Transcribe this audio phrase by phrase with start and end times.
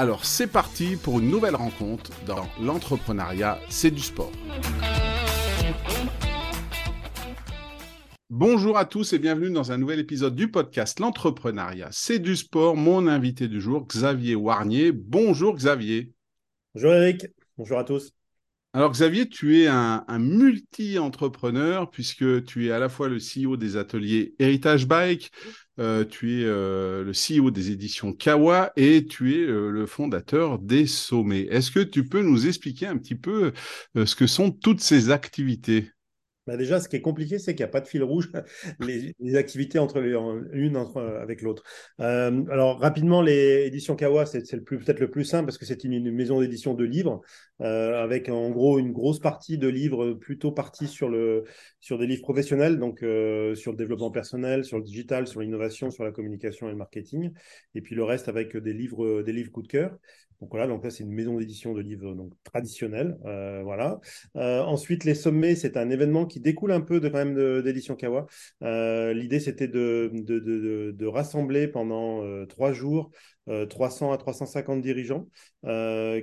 [0.00, 4.32] Alors c'est parti pour une nouvelle rencontre dans l'entrepreneuriat, c'est du sport.
[8.30, 12.76] Bonjour à tous et bienvenue dans un nouvel épisode du podcast L'entrepreneuriat, c'est du sport.
[12.76, 14.90] Mon invité du jour, Xavier Warnier.
[14.90, 16.14] Bonjour Xavier.
[16.74, 17.26] Bonjour Eric,
[17.58, 18.14] bonjour à tous.
[18.72, 23.76] Alors Xavier, tu es un, multi-entrepreneur puisque tu es à la fois le CEO des
[23.76, 25.32] ateliers Heritage Bike,
[25.80, 30.58] euh, tu es euh, le CEO des éditions Kawa et tu es euh, le fondateur
[30.58, 31.46] des Sommets.
[31.50, 33.52] Est-ce que tu peux nous expliquer un petit peu
[33.94, 35.90] ce que sont toutes ces activités?
[36.50, 38.32] Bah, déjà, ce qui est compliqué, c'est qu'il n'y a pas de fil rouge,
[38.80, 40.76] les, activités entre l'une
[41.22, 41.62] avec l'autre.
[42.00, 46.10] Euh, alors, rapidement, les éditions Kawa, c'est peut-être le plus simple parce que c'est une,
[46.10, 47.20] maison d'édition de livres,
[47.60, 51.44] euh, avec en gros une grosse partie de livres plutôt partie sur, le,
[51.78, 55.92] sur des livres professionnels, donc euh, sur le développement personnel, sur le digital, sur l'innovation,
[55.92, 57.30] sur la communication et le marketing.
[57.76, 59.96] Et puis le reste avec des livres, des livres coup de cœur.
[60.40, 64.00] Donc voilà, donc là c'est une maison d'édition de livres donc traditionnelle, euh, voilà.
[64.36, 67.94] Euh, ensuite les sommets, c'est un événement qui découle un peu de quand même d'édition
[67.94, 68.26] Kawa.
[68.62, 73.10] Euh, l'idée c'était de, de, de, de, rassembler pendant trois jours
[73.68, 75.26] 300 à 350 dirigeants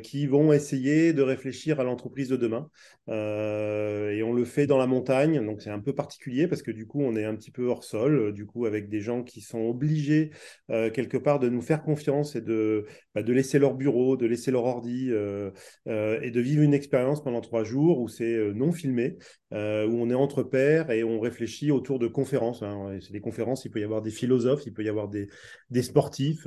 [0.04, 2.70] qui vont essayer de réfléchir à l'entreprise de demain.
[3.10, 6.88] et on le fait dans la montagne, donc c'est un peu particulier parce que du
[6.88, 9.62] coup on est un petit peu hors sol, du coup avec des gens qui sont
[9.62, 10.32] obligés
[10.68, 14.52] quelque part de nous faire confiance et de, bah, de laisser leur bureau de laisser
[14.52, 15.52] leur ordi euh,
[15.88, 19.18] euh, et de vivre une expérience pendant trois jours où c'est euh, non filmé,
[19.52, 22.64] où on est entre pairs et on réfléchit autour de conférences.
[22.64, 22.98] Hein.
[23.02, 25.28] C'est des conférences, il peut y avoir des philosophes, il peut y avoir des,
[25.70, 26.46] des sportifs.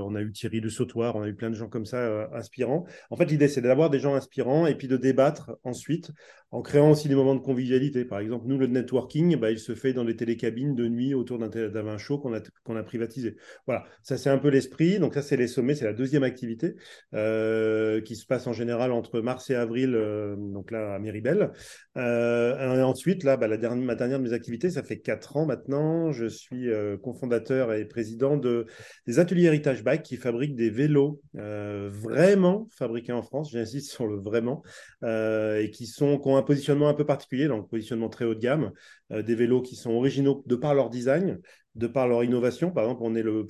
[0.00, 2.84] On a eu Thierry de Sautoir, on a eu plein de gens comme ça inspirants.
[3.10, 6.12] En fait, l'idée, c'est d'avoir des gens inspirants et puis de débattre ensuite
[6.52, 8.04] en créant aussi des moments de convivialité.
[8.04, 11.38] Par exemple, nous, le networking, bah, il se fait dans les télécabines de nuit autour
[11.38, 13.36] d'un chaud qu'on a, qu'on a privatisé.
[13.66, 14.98] Voilà, ça c'est un peu l'esprit.
[14.98, 16.74] Donc ça, c'est les sommets, c'est la deuxième activité
[17.14, 21.52] euh, qui se passe en général entre mars et avril, euh, donc là à Méribel.
[21.96, 26.12] Euh, et ensuite, là, bah, ma dernière de mes activités, ça fait quatre ans maintenant.
[26.12, 26.68] Je suis
[27.02, 28.66] cofondateur et président de,
[29.06, 33.50] des ateliers Héritage Qui fabriquent des vélos vraiment fabriqués en France.
[33.50, 34.62] J'insiste sur le vraiment
[35.02, 38.40] et qui sont qui ont un positionnement un peu particulier, donc positionnement très haut de
[38.40, 38.72] gamme,
[39.12, 41.40] euh, des vélos qui sont originaux de par leur design,
[41.74, 42.70] de par leur innovation.
[42.70, 43.02] Par exemple,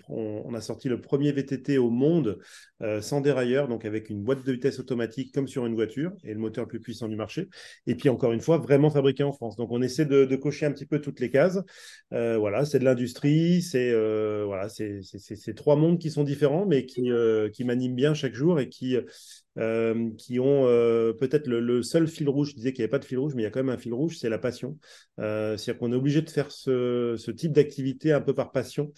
[0.09, 2.39] on, a sorti le premier VTT au monde
[2.83, 6.33] euh, sans dérailleur, donc avec une boîte de vitesse automatique comme sur une voiture et
[6.33, 7.49] le moteur le plus puissant du marché.
[7.87, 9.57] Et puis encore une fois, vraiment fabriqué en France.
[9.57, 11.59] Donc on essaie de, cocher un petit peu toutes les cases.
[12.13, 13.93] Euh, voilà, c'est de l'industrie, c'est
[14.45, 17.11] voilà, c'est trois mondes qui sont différents, mais qui,
[17.53, 18.97] qui m'animent bien chaque jour et qui
[19.59, 22.51] euh, qui ont euh, peut-être le, seul fil rouge.
[22.51, 23.75] Je disais qu'il n'y avait pas de fil rouge, mais il y a quand même
[23.75, 24.79] un fil rouge, c'est la passion.
[25.19, 28.93] Euh, c'est-à-dire qu'on est obligé de faire ce, type d'activité un peu par passion,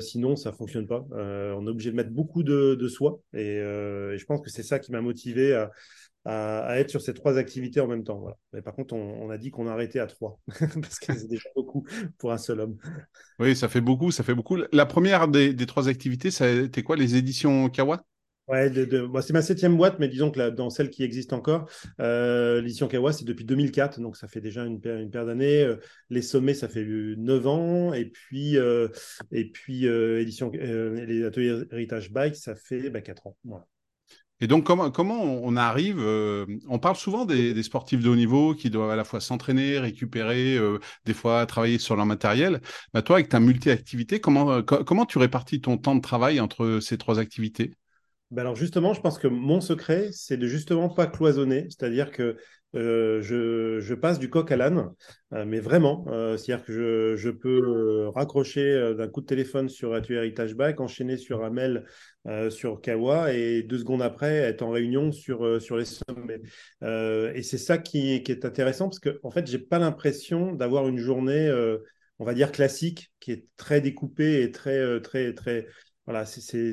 [0.00, 1.04] sinon ça fonctionne pas.
[1.10, 4.92] on est obligé de mettre beaucoup de, soi, et, je pense que c'est ça qui
[4.92, 5.54] m'a motivé
[6.24, 8.26] à, être sur ces trois activités en même temps.
[8.52, 10.38] Mais par contre, on, a dit qu'on arrêtait à trois,
[10.80, 11.86] parce que c'est déjà beaucoup
[12.18, 12.76] pour un seul homme.
[13.38, 14.56] Oui, ça fait beaucoup, ça fait beaucoup.
[14.72, 16.96] La première des, des trois activités, ça a été quoi?
[16.96, 18.04] Les éditions Kawa?
[18.48, 18.72] Ouais,
[19.20, 21.68] c'est ma septième boîte, mais disons que dans celle qui existe encore,
[22.00, 25.62] euh, l'édition Kawa, c'est depuis 2004, donc ça fait déjà une paire, d'années.
[25.64, 25.76] Euh,
[26.08, 28.88] les sommets, ça fait 9 ans, et puis, euh,
[29.32, 33.36] et puis édition, les ateliers Heritage Bike, ça fait 4 bah, ans.
[33.44, 33.66] Voilà.
[34.40, 35.98] Et donc, comment, comment on arrive
[36.68, 40.56] On parle souvent des, sportifs de haut niveau qui doivent à la fois s'entraîner, récupérer,
[41.04, 42.62] des fois travailler sur leur matériel.
[42.94, 46.96] Bah, toi, avec ta multi-activité, comment, comment tu répartis ton temps de travail entre ces
[46.96, 47.74] trois activités?
[48.30, 52.36] Ben alors justement, je pense que mon secret, c'est de justement pas cloisonner, c'est-à-dire que
[52.74, 54.90] euh, je, passe du coq à l'âne,
[55.32, 59.94] euh, mais vraiment, euh, c'est-à-dire que je, je peux raccrocher d'un coup de téléphone sur
[59.94, 61.84] Atelier Heritage Back, enchaîner sur un mail
[62.50, 66.42] sur Kawa et deux secondes après être en réunion sur, sur les sommets.
[66.82, 70.88] et c'est ça qui, qui, est intéressant parce que en fait, j'ai pas l'impression d'avoir
[70.88, 71.50] une journée,
[72.18, 75.66] on va dire classique, qui est très découpée et très très très
[76.04, 76.72] voilà, c'est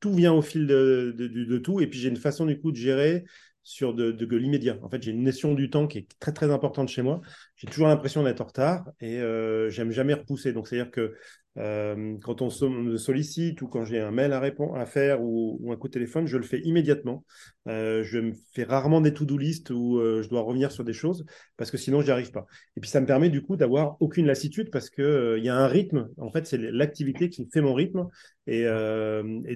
[0.00, 1.80] tout vient au fil de, tout.
[1.80, 3.24] Et puis j'ai une façon du coup de gérer
[3.62, 4.78] sur de, de, l'immédiat.
[4.82, 7.20] En fait, j'ai une notion du temps qui est très très importante chez moi.
[7.56, 10.52] J'ai toujours l'impression d'être en retard et euh, j'aime jamais repousser.
[10.52, 11.14] Donc, c'est-à-dire que
[11.60, 15.70] euh, quand on me sollicite ou quand j'ai un mail à, répondre, à faire ou,
[15.70, 17.24] un coup de téléphone, je le fais immédiatement.
[17.68, 20.94] Euh, je me fais rarement des to-do list où euh, je dois revenir sur des
[20.94, 21.26] choses
[21.58, 22.46] parce que sinon, je n'y arrive pas.
[22.76, 25.56] Et puis, ça me permet du coup d'avoir aucune lassitude parce qu'il il y a
[25.56, 26.08] un rythme.
[26.16, 28.08] En fait, c'est l'activité qui fait mon rythme.
[28.46, 28.64] Et,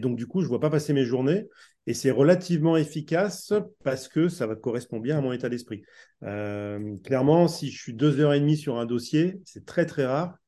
[0.01, 1.47] donc, du coup, je ne vois pas passer mes journées.
[1.87, 3.53] Et c'est relativement efficace
[3.83, 5.83] parce que ça correspond bien à mon état d'esprit.
[6.21, 10.39] Clairement, si je suis deux heures et demie sur un dossier, c'est très très rare.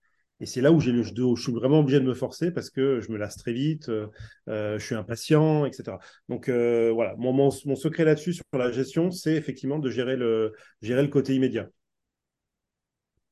[0.40, 0.90] Et c'est là où je
[1.36, 4.06] suis vraiment obligé de me forcer parce que je me lasse très vite, euh,
[4.48, 5.96] euh, je suis impatient, etc.
[6.28, 10.52] Donc voilà, mon, secret là-dessus sur la gestion, c'est effectivement de gérer le,
[11.10, 11.68] côté immédiat.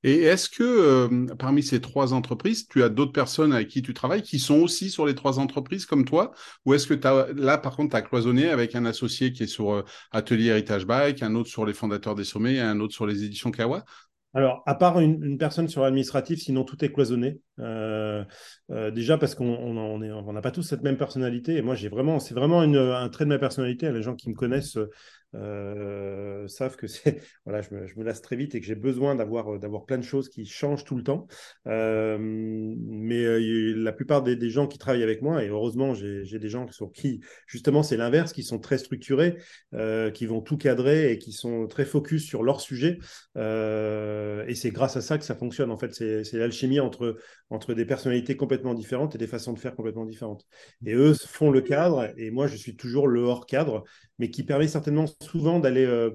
[0.04, 3.94] Et est-ce que euh, parmi ces trois entreprises, tu as d'autres personnes avec qui tu
[3.94, 6.32] travailles qui sont aussi sur les trois entreprises comme toi?
[6.66, 9.46] Ou est-ce que as, là, par contre, tu as cloisonné avec un associé qui est
[9.46, 12.92] sur euh, Atelier Heritage Bike, un autre sur les fondateurs des sommets et un autre
[12.92, 13.84] sur les éditions Kawa?
[14.34, 17.38] Alors, à part une, personne sur l'administratif, sinon tout est cloisonné.
[17.60, 18.24] Euh,
[18.90, 21.56] déjà parce qu'on n'a on pas tous cette même personnalité.
[21.56, 23.92] Et moi, j'ai vraiment, c'est vraiment un trait de ma personnalité.
[23.92, 24.78] Les gens qui me connaissent
[25.34, 28.74] euh, savent que c'est voilà, je me, je me, lasse très vite et que j'ai
[28.74, 31.26] besoin d'avoir euh, d'avoir plein de choses qui changent tout le temps.
[31.66, 33.40] Euh, mais
[33.74, 36.92] la plupart des, des, gens qui travaillent avec moi et heureusement j'ai des gens sur
[36.92, 39.36] qui justement c'est l'inverse, qui sont très structurés,
[40.14, 42.98] qui vont tout cadrer et qui sont très focus sur leur sujet.
[43.36, 45.70] et c'est grâce à ça que ça fonctionne.
[45.70, 47.16] En fait, c'est l'alchimie entre
[47.50, 50.44] entre des personnalités complètement différentes et des façons de faire complètement différentes.
[50.84, 53.84] Et eux font le cadre et moi je suis toujours le hors cadre,
[54.18, 56.10] mais qui permet certainement souvent d'aller euh,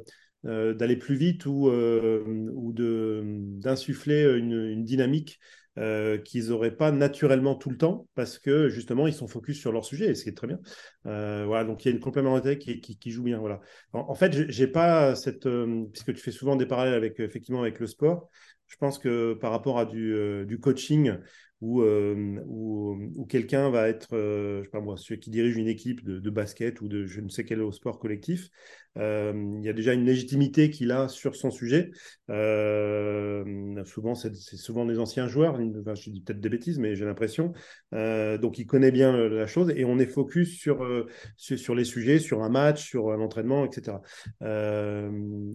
[0.46, 2.24] euh, d'aller plus vite ou, euh,
[3.60, 5.40] d'insuffler une, dynamique
[6.26, 9.86] qu'ils n'auraient pas naturellement tout le temps parce que justement ils sont focus sur leur
[9.86, 10.60] sujet et ce qui est très bien.
[11.06, 13.40] voilà, donc il y a une complémentarité qui, joue bien.
[13.40, 13.62] Voilà.
[13.94, 15.48] En, fait, j'ai pas cette
[15.94, 18.30] puisque tu fais souvent des parallèles avec effectivement avec le sport.
[18.68, 21.14] Je pense que par rapport à du coaching
[21.62, 26.04] euh, où, quelqu'un va être, euh, je sais pas moi, celui qui dirige une équipe
[26.06, 28.50] de, basket ou de je ne sais quel sport collectif,
[28.98, 31.92] euh, il y a déjà une légitimité qu'il a sur son sujet.
[32.30, 35.60] Euh, souvent, c'est souvent des anciens joueurs.
[35.80, 37.54] Enfin, je dis peut-être des bêtises, mais j'ai l'impression.
[37.92, 40.86] Donc, il connaît bien la chose et on est focus sur,
[41.36, 43.98] sur, les sujets, sur un match, sur un entraînement, etc.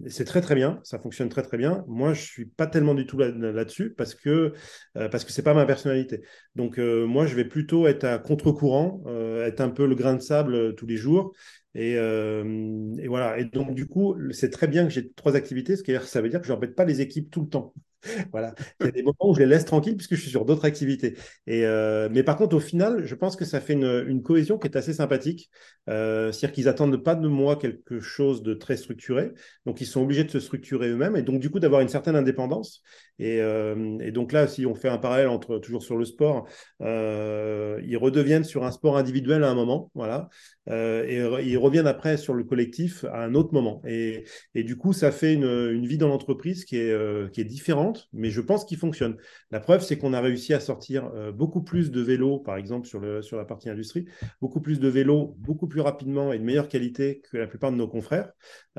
[0.07, 0.79] c'est très très bien.
[0.83, 1.83] Ça fonctionne très très bien.
[1.87, 4.53] Moi, je suis pas tellement du tout là-dessus parce que
[4.93, 6.21] parce que c'est pas ma personnalité.
[6.55, 9.03] Donc, moi, je vais plutôt être à contre-courant,
[9.43, 11.33] être un peu le grain de sable tous les jours
[11.75, 13.37] et, euh, voilà.
[13.37, 16.29] Et donc, du coup, c'est très bien que j'ai trois activités, ce qui ça veut
[16.29, 17.73] dire que je n'embête pas les équipes tout le temps.
[18.31, 18.53] voilà.
[18.79, 20.65] Il y a des moments où je les laisse tranquilles puisque je suis sur d'autres
[20.65, 21.17] activités.
[21.47, 24.67] Et, euh, mais par contre, au final, je pense que ça fait une, cohésion qui
[24.67, 25.49] est assez sympathique.
[25.89, 29.31] Euh, C'est-à-dire qu'ils attendent pas de moi quelque chose de très structuré.
[29.65, 32.15] Donc, ils sont obligés de se structurer eux-mêmes et donc, du coup, d'avoir une certaine
[32.15, 32.81] indépendance.
[33.19, 36.47] Et, euh, et, donc là, si on fait un parallèle entre toujours sur le sport,
[36.81, 39.91] euh, ils redeviennent sur un sport individuel à un moment.
[39.95, 40.29] Voilà.
[40.69, 43.81] Euh, et ils reviennent après sur le collectif à un autre moment.
[43.85, 48.29] Et, du coup, ça fait une, vie dans l'entreprise qui est, qui est différente, mais
[48.29, 49.15] je pense qu'il fonctionne.
[49.51, 52.99] La preuve, c'est qu'on a réussi à sortir beaucoup plus de vélos, par exemple sur,
[52.99, 54.05] le, sur la partie industrie,
[54.41, 57.77] beaucoup plus de vélos, beaucoup plus rapidement et de meilleure qualité que la plupart de
[57.77, 58.31] nos confrères,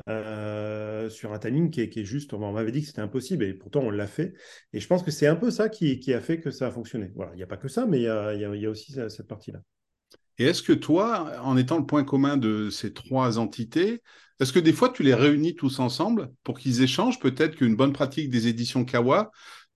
[0.05, 3.89] sur un timing qui est juste, on m'avait dit que c'était impossible, et pourtant on
[3.89, 4.26] l'a fait.
[4.73, 7.11] Et je pense que c'est un peu ça qui, a fait que ça a fonctionné.
[7.15, 9.59] Voilà, il n'y a pas que ça, mais il y a, aussi cette partie-là.
[10.37, 14.03] Et est-ce que toi, en étant le point commun de ces trois entités,
[14.39, 17.93] est-ce que des fois tu les réunis tous ensemble pour qu'ils échangent peut-être qu'une bonne
[17.93, 19.31] pratique des éditions Kawa,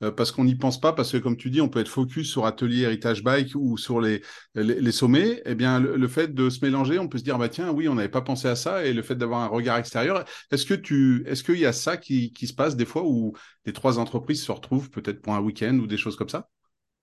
[0.09, 2.45] parce qu'on n'y pense pas, parce que comme tu dis, on peut être focus sur
[2.45, 4.21] Atelier Heritage Bike ou sur les,
[4.55, 7.71] les, sommets, eh bien le, fait de se mélanger, on peut se dire, bah tiens,
[7.71, 10.65] oui, on n'avait pas pensé à ça, et le fait d'avoir un regard extérieur, est-ce
[10.65, 13.33] que tu, est-ce qu'il y a ça qui, qui se passe des fois où
[13.65, 16.49] les trois entreprises se retrouvent peut-être pour un week-end ou des choses comme ça?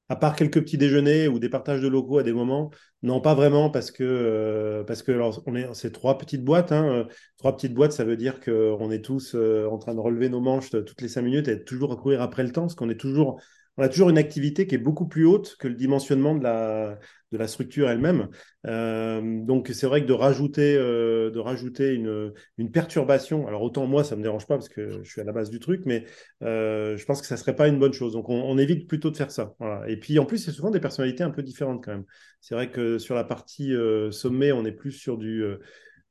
[0.08, 2.70] À part quelques petits déjeuners ou des partages de locaux à des moments,
[3.02, 5.12] non, pas vraiment, parce que euh, parce que
[5.46, 6.72] on est c'est trois petites boîtes.
[6.72, 7.04] Hein, euh,
[7.36, 10.40] trois petites boîtes, ça veut dire qu'on est tous euh, en train de relever nos
[10.40, 13.00] manches toutes les cinq minutes et toujours à courir après le temps, parce qu'on est
[13.00, 13.40] toujours
[13.76, 16.98] on a toujours une activité qui est beaucoup plus haute que le dimensionnement de la,
[17.32, 18.28] de la structure elle-même.
[18.66, 23.86] Euh, donc c'est vrai que de rajouter, euh, de rajouter une, une, perturbation, alors autant
[23.86, 26.04] moi ça me dérange pas parce que je suis à la base du truc, mais
[26.42, 28.12] euh, je pense que ça serait pas une bonne chose.
[28.12, 29.54] Donc on, évite plutôt de faire ça.
[29.86, 32.04] Et puis en plus c'est souvent des personnalités un peu différentes quand même.
[32.40, 33.72] C'est vrai que sur la partie
[34.10, 35.44] sommet on est plus sur du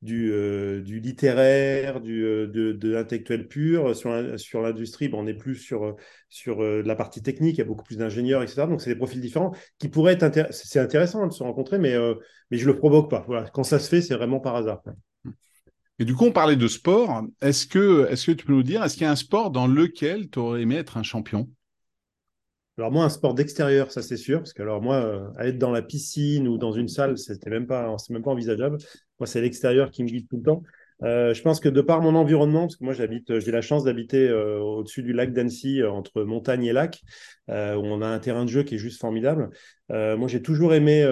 [0.02, 3.96] du, euh, du littéraire, euh, de, l'intellectuel pur.
[3.96, 5.96] Sur, sur l'industrie, on est plus sur,
[6.48, 8.68] euh, la partie technique, il y a beaucoup plus d'ingénieurs, etc.
[8.68, 12.62] Donc, c'est des profils différents qui pourraient être C'est intéressant de se rencontrer, mais, je
[12.62, 13.26] ne le provoque pas.
[13.54, 14.82] Quand ça se fait, c'est vraiment par hasard.
[16.00, 17.24] Et du coup, on parlait de sport.
[17.42, 20.38] Est-ce que tu peux nous dire, est-ce qu'il y a un sport dans lequel tu
[20.40, 21.50] aurais aimé être un champion?
[22.78, 25.82] Alors moi, un sport d'extérieur, ça c'est sûr, parce que alors moi, être dans la
[25.82, 28.78] piscine ou dans une salle, c'était même pas, c'est même pas envisageable.
[29.20, 30.64] Moi, c'est l'extérieur qui me guide tout le temps.
[31.04, 33.84] Euh, je pense que de par mon environnement, parce que moi j'habite, j'ai la chance
[33.84, 37.02] d'habiter euh, au-dessus du lac d'Annecy, euh, entre montagne et lac,
[37.50, 39.50] où on a un terrain de jeu qui est juste formidable.
[39.90, 41.06] moi j'ai toujours aimé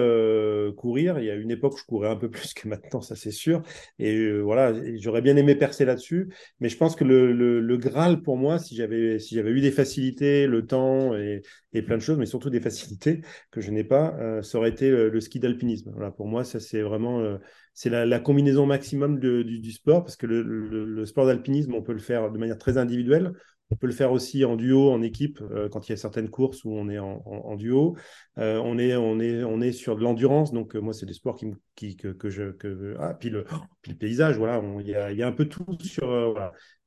[0.76, 1.18] courir.
[1.18, 3.30] Il y a une époque où je courais un peu plus que maintenant, ça c'est
[3.30, 3.62] sûr.
[3.98, 6.28] Et voilà, j'aurais bien aimé percer là-dessus.
[6.60, 9.70] Mais je pense que le, le, Graal pour moi, si j'avais si j'avais eu des
[9.70, 11.42] facilités, le temps et,
[11.82, 15.20] plein de choses, mais surtout des facilités que je n'ai pas, ça aurait été le,
[15.20, 15.90] ski d'alpinisme.
[15.94, 17.38] Voilà, pour moi, ça c'est vraiment
[17.76, 22.32] c'est la, combinaison maximum du, sport, parce que le, sport d'alpinisme, on peut le faire
[22.32, 23.34] de manière très individuelle.
[23.70, 26.30] On peut le faire aussi en duo, en équipe, euh, quand il y a certaines
[26.30, 27.96] courses où on est en, duo.
[28.38, 31.36] Euh, on, est, sur de l'endurance, donc euh, moi, c'est des sports
[31.74, 32.52] qui, que, je.
[32.52, 33.44] Que, ah, puis le,
[33.86, 36.34] le paysage, voilà, il y a, un peu tout sur.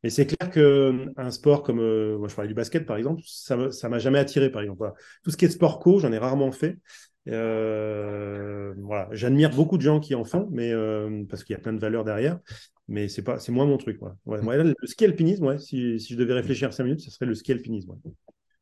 [0.01, 1.81] Mais c'est clair qu'un sport comme.
[2.17, 4.91] moi, je parlais du basket, par exemple, ça ne m'a jamais attiré, par exemple.
[5.23, 6.79] Tout ce qui est sport co, j'en ai rarement fait.
[7.27, 11.61] Euh, voilà, j'admire beaucoup de gens qui en font, mais euh, parce qu'il y a
[11.61, 12.39] plein de valeurs derrière.
[12.87, 13.99] Mais c'est pas, c'est moins mon truc.
[14.25, 17.51] Le ski alpinisme, ouais, si, si, je devais réfléchir cinq minutes, ce serait le ski
[17.51, 17.93] alpinisme.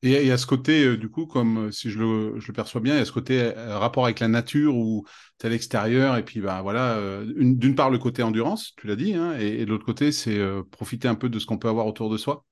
[0.04, 2.82] Et il y a ce côté, euh, du coup, comme si je le, je perçois
[2.82, 5.06] bien, il y a ce côté rapport avec la nature où
[5.40, 7.00] tu es à l'extérieur et puis bah, voilà,
[7.36, 10.40] d'une part le côté endurance, tu l'as dit, hein, et de l'autre côté, c'est
[10.72, 12.46] profiter un peu de ce qu'on peut avoir autour de soi.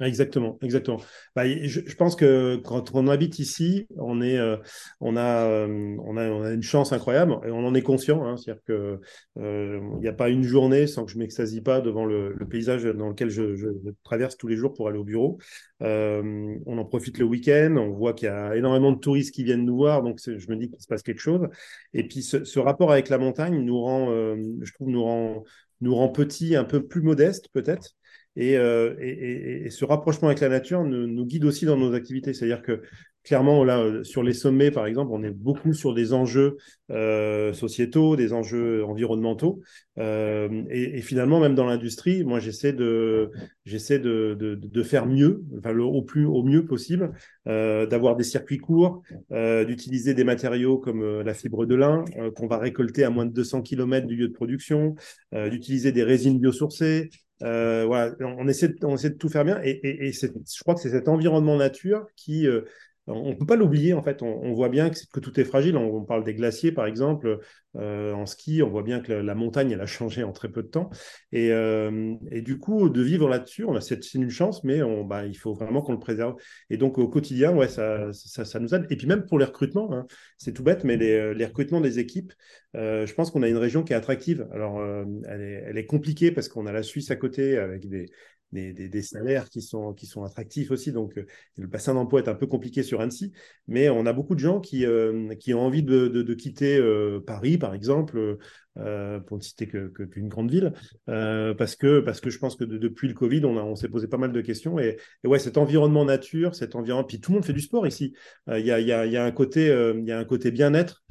[0.00, 1.00] Exactement, exactement.
[1.34, 4.56] Bah, je, je, pense que quand on habite ici, on est, euh,
[5.00, 8.24] on, a, euh, on a, on a une chance incroyable et on en est conscient.
[8.24, 9.00] Hein, C'est-à-dire que
[9.40, 12.46] euh, il n'y a pas une journée sans que je m'extasie pas devant le, le,
[12.46, 13.66] paysage dans lequel je, je,
[14.04, 15.38] traverse tous les jours pour aller au bureau.
[15.80, 17.74] on en profite le week-end.
[17.76, 20.54] On voit qu'il y a énormément de touristes qui viennent nous voir, donc je me
[20.54, 21.48] dis qu'il se passe quelque chose.
[21.92, 25.42] Et puis ce, ce rapport avec la montagne nous rend, je trouve, nous rend,
[25.80, 27.96] nous rend petit, un peu plus modeste peut-être.
[28.38, 32.32] Euh, et, ce rapprochement avec la nature nous, guide aussi dans nos activités.
[32.32, 32.82] C'est-à-dire que
[33.24, 36.56] clairement, là, euh, sur les sommets, par exemple, on est beaucoup sur des enjeux
[36.90, 39.60] euh, sociétaux, des enjeux environnementaux.
[40.00, 43.30] Et, finalement, même dans l'industrie, moi, j'essaie de,
[43.66, 47.10] de, de, faire mieux, au, plus, au mieux possible,
[47.44, 52.04] d'avoir des circuits courts, d'utiliser des matériaux comme la fibre de lin,
[52.36, 54.94] qu'on va récolter à moins de 200 km du lieu de production,
[55.32, 59.60] d'utiliser des résines biosourcées, voilà, on essaie, de, on essaie de tout faire bien.
[59.62, 62.62] Et, et, et je crois que c'est cet environnement nature qui, euh,
[63.08, 64.22] on ne peut pas l'oublier en fait.
[64.22, 65.76] On, voit bien que, tout est fragile.
[65.76, 67.40] On, parle des glaciers par exemple.
[67.76, 70.62] Euh, en ski, on voit bien que la, montagne elle a changé en très peu
[70.62, 70.90] de temps.
[71.32, 75.82] Et, euh, du coup, de vivre là-dessus, c'est une chance, mais bah, il faut vraiment
[75.82, 76.34] qu'on le préserve.
[76.70, 78.86] Et donc au quotidien, ouais, ça, ça, nous aide.
[78.90, 82.32] Et puis même pour les recrutements, hein, c'est tout bête, mais les, recrutements des équipes,
[82.76, 84.46] euh, je pense qu'on a une région qui est attractive.
[84.52, 84.82] Alors
[85.28, 88.06] elle est compliquée parce qu'on a la Suisse à côté avec des
[88.52, 90.92] des, des, salaires qui sont, qui sont attractifs aussi.
[90.92, 91.26] Donc, euh,
[91.56, 93.32] le bassin d'emploi est un peu compliqué sur Annecy,
[93.66, 96.78] mais on a beaucoup de gens qui, euh, qui ont envie de, de, de quitter
[96.78, 98.38] euh, Paris, par exemple,
[98.78, 100.72] euh, pour ne citer qu'une grande ville,
[101.08, 104.06] euh, parce, que, parce que je pense que depuis le Covid, on, on s'est posé
[104.08, 104.78] pas mal de questions.
[104.78, 108.14] Et, ouais, cet environnement nature, cet environnement, puis tout le monde fait du sport ici.
[108.48, 111.02] Euh, il y, a, y, y, a, un côté, y a un côté bien-être.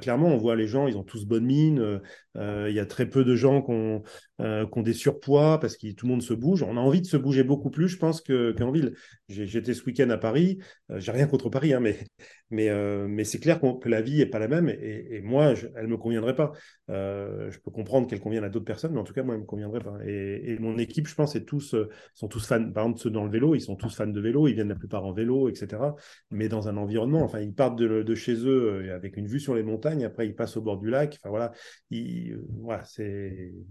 [0.00, 2.00] clairement, on voit les gens, ils ont tous bonne mine.
[2.36, 4.02] Il y a très peu de gens qui ont,
[4.38, 6.62] qui ont des surpoids parce que tout le monde se bouge.
[6.62, 8.94] On a envie de se bouger beaucoup plus, je pense, qu'en ville.
[9.28, 10.58] J'étais ce week-end à Paris.
[10.96, 11.98] J'ai rien contre Paris, hein, mais,
[12.50, 12.70] mais,
[13.08, 14.68] mais c'est clair que la vie n'est pas la même.
[14.68, 16.52] Et, moi, elle ne me conviendrait pas.
[16.90, 19.42] Euh, je peux comprendre qu'elle convienne à d'autres personnes, mais en tout cas, moi, elle
[19.42, 19.98] me conviendrait pas.
[20.06, 22.70] Et, mon équipe, je pense, est tous, euh, sont tous fans.
[22.72, 24.74] Par exemple, ceux dans le vélo, ils sont tous fans de vélo, ils viennent la
[24.74, 25.82] plupart en vélo, etc.
[26.30, 29.54] Mais dans un environnement, enfin, ils partent de, chez eux euh, avec une vue sur
[29.54, 31.18] les montagnes, après, ils passent au bord du lac.
[31.20, 31.52] Enfin, voilà,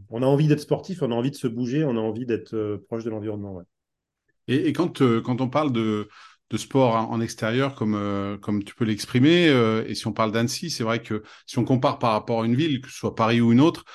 [0.09, 2.81] on a envie d'être sportif, on a envie de se bouger, on a envie d'être
[2.87, 3.61] proche de l'environnement.
[4.47, 6.07] Et, et quand, quand on parle de,
[6.49, 9.47] de sport en extérieur comme, euh, comme tu peux l'exprimer.
[9.49, 12.45] Euh, et si on parle d'Annecy, c'est vrai que si on compare par rapport à
[12.45, 13.85] une ville, que ce soit Paris ou une autre,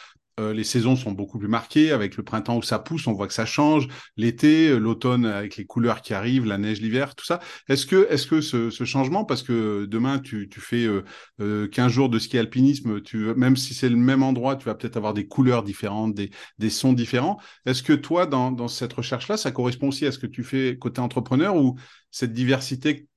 [0.41, 1.93] euh, les saisons sont beaucoup plus marquées.
[1.93, 3.89] Avec le printemps où ça pousse, on voit que ça change.
[4.17, 7.41] L'été, euh, l'automne avec les couleurs qui arrivent, la neige, l'hiver, tout ça.
[7.69, 11.87] Est-ce que, est-ce que ce, ce, changement, parce que demain tu, tu fais euh, 15
[11.87, 14.97] euh, jours de ski alpinisme, tu, même si c'est le même endroit, tu vas peut-être
[14.97, 17.39] avoir des couleurs différentes, des, des sons différents.
[17.67, 20.77] Est-ce que toi, dans, dans cette recherche-là, ça correspond aussi à ce que tu fais
[20.79, 21.77] côté entrepreneur ou
[22.11, 23.09] cette diversité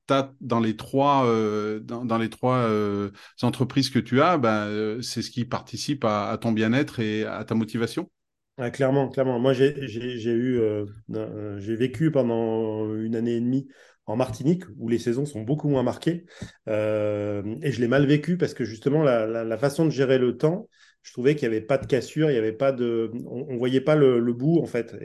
[0.42, 3.10] dans les trois, euh, dans, les trois euh,
[3.42, 7.44] entreprises que tu as, ben, euh, c'est ce qui participe à, ton bien-être et à
[7.44, 8.10] ta motivation?
[8.72, 9.40] Clairement, clairement.
[9.40, 9.76] Moi, j'ai
[10.32, 10.62] eu,
[11.10, 13.68] vécu pendant une année et demie
[14.06, 16.26] en Martinique, où les saisons sont beaucoup moins marquées.
[16.68, 20.70] et je l'ai mal vécu parce que justement, la, façon de gérer le temps,
[21.02, 23.58] je trouvais qu'il n'y avait pas de cassure, il y avait pas de, on, ne
[23.58, 24.96] voyait pas le, bout en fait.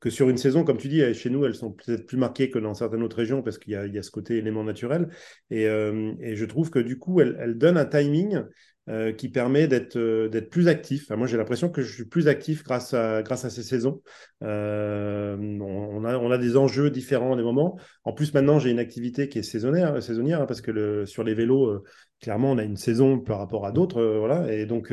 [0.00, 2.58] Que sur une saison, comme tu dis, chez nous, elles sont peut-être plus marquées que
[2.58, 5.08] dans certaines autres régions parce qu'il y, a ce côté élément naturel.
[5.50, 8.42] Et, euh, je trouve que du coup, elles, donnent un timing
[8.88, 11.10] euh, qui permet d'être euh, plus actif.
[11.10, 14.00] moi, j'ai l'impression que je suis plus actif grâce à, à ces saisons.
[14.40, 17.78] on, a, des enjeux différents des moments.
[18.04, 21.34] En plus, maintenant, j'ai une activité qui est saisonnière, saisonnière hein, parce que sur les
[21.34, 21.84] vélos,
[22.22, 24.02] clairement, on a une saison par rapport à d'autres.
[24.02, 24.50] voilà.
[24.50, 24.90] Et donc,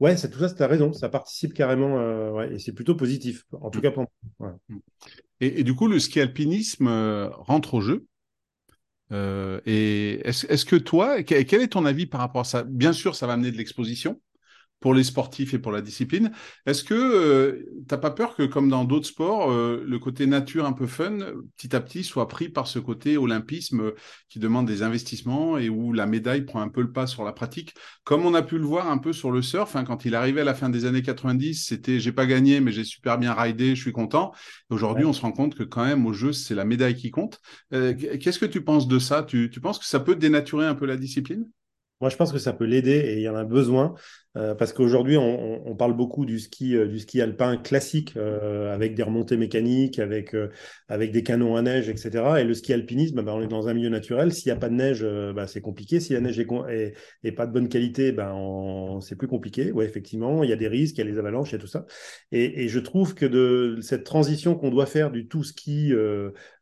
[0.00, 0.92] Ouais, c'est tout ça, tu as raison.
[0.92, 3.82] Ça participe carrément euh, et c'est plutôt positif, en tout mm.
[3.82, 4.06] cas pour
[4.38, 4.58] moi.
[5.40, 8.06] Et, du coup, le ski alpinisme euh, rentre au jeu.
[9.12, 12.62] Euh, et est-ce que toi, quel est ton avis par rapport à ça?
[12.62, 14.20] Bien sûr, ça va amener de l'exposition
[14.80, 16.32] pour les sportifs et pour la discipline.
[16.66, 20.26] Est-ce que euh, tu n'as pas peur que, comme dans d'autres sports, euh, le côté
[20.26, 21.18] nature un peu fun,
[21.56, 23.94] petit à petit, soit pris par ce côté olympisme euh,
[24.28, 27.32] qui demande des investissements et où la médaille prend un peu le pas sur la
[27.32, 30.14] pratique, comme on a pu le voir un peu sur le surf, hein, quand il
[30.14, 33.34] arrivait à la fin des années 90, c'était j'ai pas gagné, mais j'ai super bien
[33.34, 34.32] ridé, je suis content.
[34.70, 37.40] Aujourd'hui, on se rend compte que quand même au jeu, c'est la médaille qui compte.
[37.70, 39.22] Qu'est-ce que tu penses de ça?
[39.22, 41.46] Tu, tu penses que ça peut dénaturer un peu la discipline?
[42.00, 43.94] Moi, je pense que ça peut l'aider et il y en a besoin.
[44.36, 48.94] Euh, parce qu'aujourd'hui, on, parle beaucoup du ski, euh, du ski alpin classique, euh, avec
[48.94, 50.36] des remontées mécaniques, avec,
[50.88, 52.38] avec des canons à neige, etc.
[52.38, 54.32] Et le ski alpinisme, bah, on est dans un milieu naturel.
[54.32, 55.04] S'il n'y a pas de neige,
[55.34, 55.98] bah, c'est compliqué.
[56.00, 59.72] Si la neige est, pas de bonne qualité, ben, c'est plus compliqué.
[59.72, 61.60] Oui, effectivement, il y a des risques, il y a les avalanches, il y a
[61.60, 61.86] tout ça.
[62.30, 65.92] Et, je trouve que de cette transition qu'on doit faire du tout ski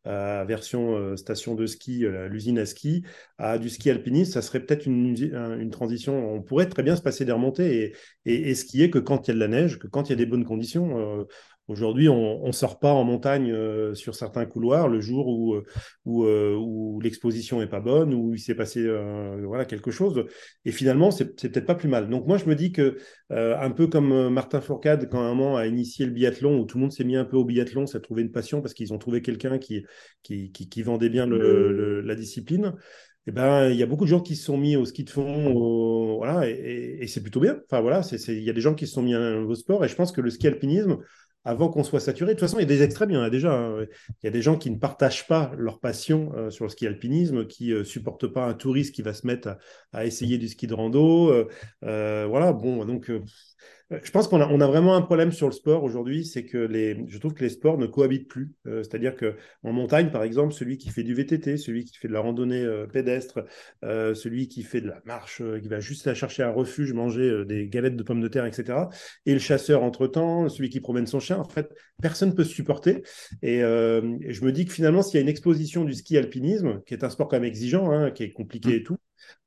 [0.08, 3.04] version station de ski, l'usine à ski,
[3.36, 6.34] à du ski alpiniste, ça serait peut-être une, transition.
[6.34, 9.32] On pourrait très bien se passer des remontées et, et, est que quand il y
[9.32, 11.24] a de la neige, que quand il y a des bonnes conditions, euh,
[11.68, 15.64] Aujourd'hui, on ne sort pas en montagne euh, sur certains couloirs le jour où, euh,
[16.06, 18.88] où, où l'exposition n'est pas bonne, où il s'est passé
[19.42, 20.24] voilà, quelque chose.
[20.64, 22.08] Et finalement, c'est peut-être pas plus mal.
[22.08, 22.96] Donc moi, je me dis que,
[23.30, 26.82] un peu comme Martin Fourcade, quand un moment a initié le biathlon, où tout le
[26.82, 28.98] monde s'est mis un peu au biathlon, ça a trouvé une passion parce qu'ils ont
[28.98, 29.84] trouvé quelqu'un qui,
[30.22, 32.72] qui, qui, vendait bien le, la discipline.
[33.26, 35.10] Eh ben, il y a beaucoup de gens qui se sont mis au ski de
[35.10, 37.60] fond, voilà, et, c'est plutôt bien.
[37.66, 39.84] Enfin, voilà, il y a des gens qui se sont mis à un nouveau sport,
[39.84, 40.96] et je pense que le ski alpinisme,
[41.48, 43.22] avant qu'on soit saturé, de toute façon, il y a des extrêmes, il y en
[43.22, 43.54] a déjà.
[43.54, 43.86] Hein.
[44.22, 46.86] Il y a des gens qui ne partagent pas leur passion euh, sur le ski
[46.86, 49.56] alpinisme, qui ne euh, supportent pas un touriste qui va se mettre
[49.94, 51.32] à, essayer du ski de rando.
[51.84, 53.10] Euh, voilà, bon, donc
[53.90, 56.58] je pense qu'on a, on a vraiment un problème sur le sport aujourd'hui, c'est que
[56.58, 58.52] les, je trouve que les sports ne cohabitent plus.
[58.66, 62.08] Euh, c'est-à-dire que en montagne, par exemple, celui qui fait du VTT, celui qui fait
[62.08, 63.44] de la randonnée euh, pédestre,
[63.82, 67.66] celui qui fait de la marche, qui va juste à chercher un refuge, manger des
[67.68, 68.78] galettes de pommes de terre, etc.
[69.24, 72.54] Et le chasseur entre-temps, celui qui promène son chien, en fait, personne ne peut se
[72.54, 73.02] supporter.
[73.42, 76.94] Et, je me dis que finalement, s'il y a une exposition du ski alpinisme, qui
[76.94, 78.96] est un sport quand même exigeant, hein, qui est compliqué et tout,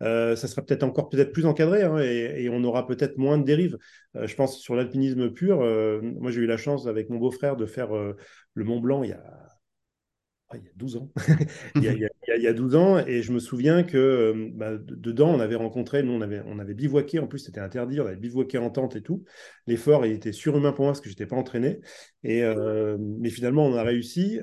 [0.01, 3.77] ça sera peut-être encore peut-être plus encadré hein, et, on aura peut-être moins de dérives.
[4.15, 7.55] Euh, je pense sur l'alpinisme pur, euh, moi j'ai eu la chance avec mon beau-frère
[7.55, 8.15] de faire euh,
[8.53, 9.23] le Mont Blanc il y a
[10.53, 11.09] il y a 12 ans.
[11.75, 15.29] il, y a, il, y a, 12 ans, et je me souviens que bah, dedans,
[15.29, 18.17] on avait rencontré, nous, on avait, on avait bivouaqué, en plus, c'était interdit, on avait
[18.17, 19.23] bivouaqué en tente et tout.
[19.65, 21.79] L'effort, il était surhumain pour moi parce que je n'étais pas entraîné.
[22.25, 22.43] Et,
[22.99, 24.41] mais finalement, on a réussi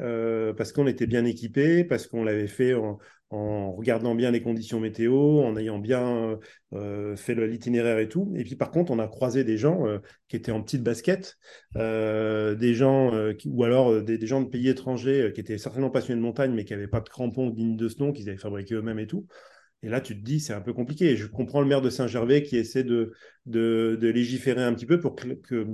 [0.57, 2.99] parce qu'on était bien équipé, parce qu'on l'avait fait en,
[3.31, 6.39] en regardant bien les conditions météo, en ayant bien
[6.73, 8.33] euh, fait l'itinéraire et tout.
[8.37, 11.37] Et puis par contre, on a croisé des gens euh, qui étaient en petite basket,
[11.77, 13.13] euh, des gens
[13.47, 16.73] ou alors des, gens de pays étrangers qui étaient certainement passionnés de montagne, mais qui
[16.73, 19.27] n'avaient pas de crampons dignes de snow, qu'ils avaient fabriqué eux-mêmes et tout.
[19.83, 21.17] Et là, tu te dis, c'est un peu compliqué.
[21.17, 23.13] Je comprends le maire de Saint-Gervais qui essaie de,
[23.47, 25.67] légiférer un petit peu pour que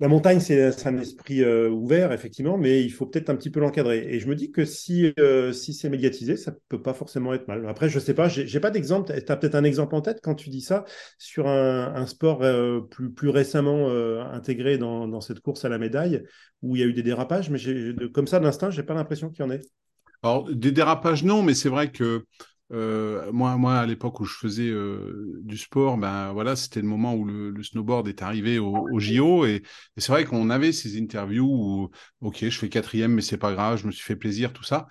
[0.00, 3.60] la montagne, c'est un esprit euh, ouvert, effectivement, mais il faut peut-être un petit peu
[3.60, 4.06] l'encadrer.
[4.08, 7.68] Et je me dis que si, euh, c'est médiatisé, ça peut pas forcément être mal.
[7.68, 9.12] Après, je sais pas, j'ai pas d'exemple.
[9.12, 10.86] Tu as peut-être un exemple en tête quand tu dis ça
[11.18, 13.90] sur un, sport euh, plus, récemment
[14.32, 16.22] intégré dans, cette course à la médaille
[16.62, 17.58] où il y a eu des dérapages, mais
[18.14, 19.60] comme ça, d'instinct, j'ai pas l'impression qu'il y en ait.
[20.22, 22.24] Alors, des dérapages, non, mais c'est vrai que
[22.70, 24.72] moi, moi, à l'époque où je faisais
[25.42, 29.62] du sport, ben voilà, c'était le moment où le, snowboard est arrivé au, JO et,
[29.96, 33.78] c'est vrai qu'on avait ces interviews où, ok, je fais quatrième, mais c'est pas grave,
[33.80, 34.86] je me suis fait plaisir, tout ça.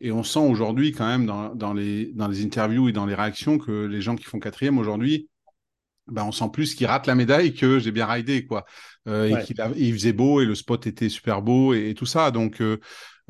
[0.00, 3.14] Et on sent aujourd'hui quand même dans, dans, les, dans les interviews et dans les
[3.14, 5.28] réactions que les gens qui font quatrième aujourd'hui,
[6.06, 8.64] ben on sent plus qu'ils ratent la médaille que j'ai bien raidé quoi.
[9.06, 12.30] Euh, et qu'il il faisait beau et le spot était super beau et, tout ça.
[12.30, 12.60] Donc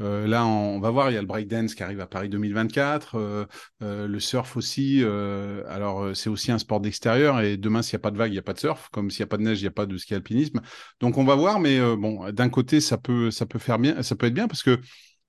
[0.00, 2.28] euh, euh, là, on, va voir, il y a le breakdance qui arrive à Paris
[2.28, 3.46] 2024,
[3.80, 5.02] le surf aussi.
[5.68, 8.34] alors c'est aussi un sport d'extérieur et demain s'il n'y a pas de vague, il
[8.34, 9.72] n'y a pas de surf, comme s'il n'y a pas de neige, il n'y a
[9.72, 10.60] pas de ski alpinisme.
[11.00, 14.16] Donc on va voir, mais bon, d'un côté ça peut ça peut faire bien, ça
[14.16, 14.78] peut être bien parce que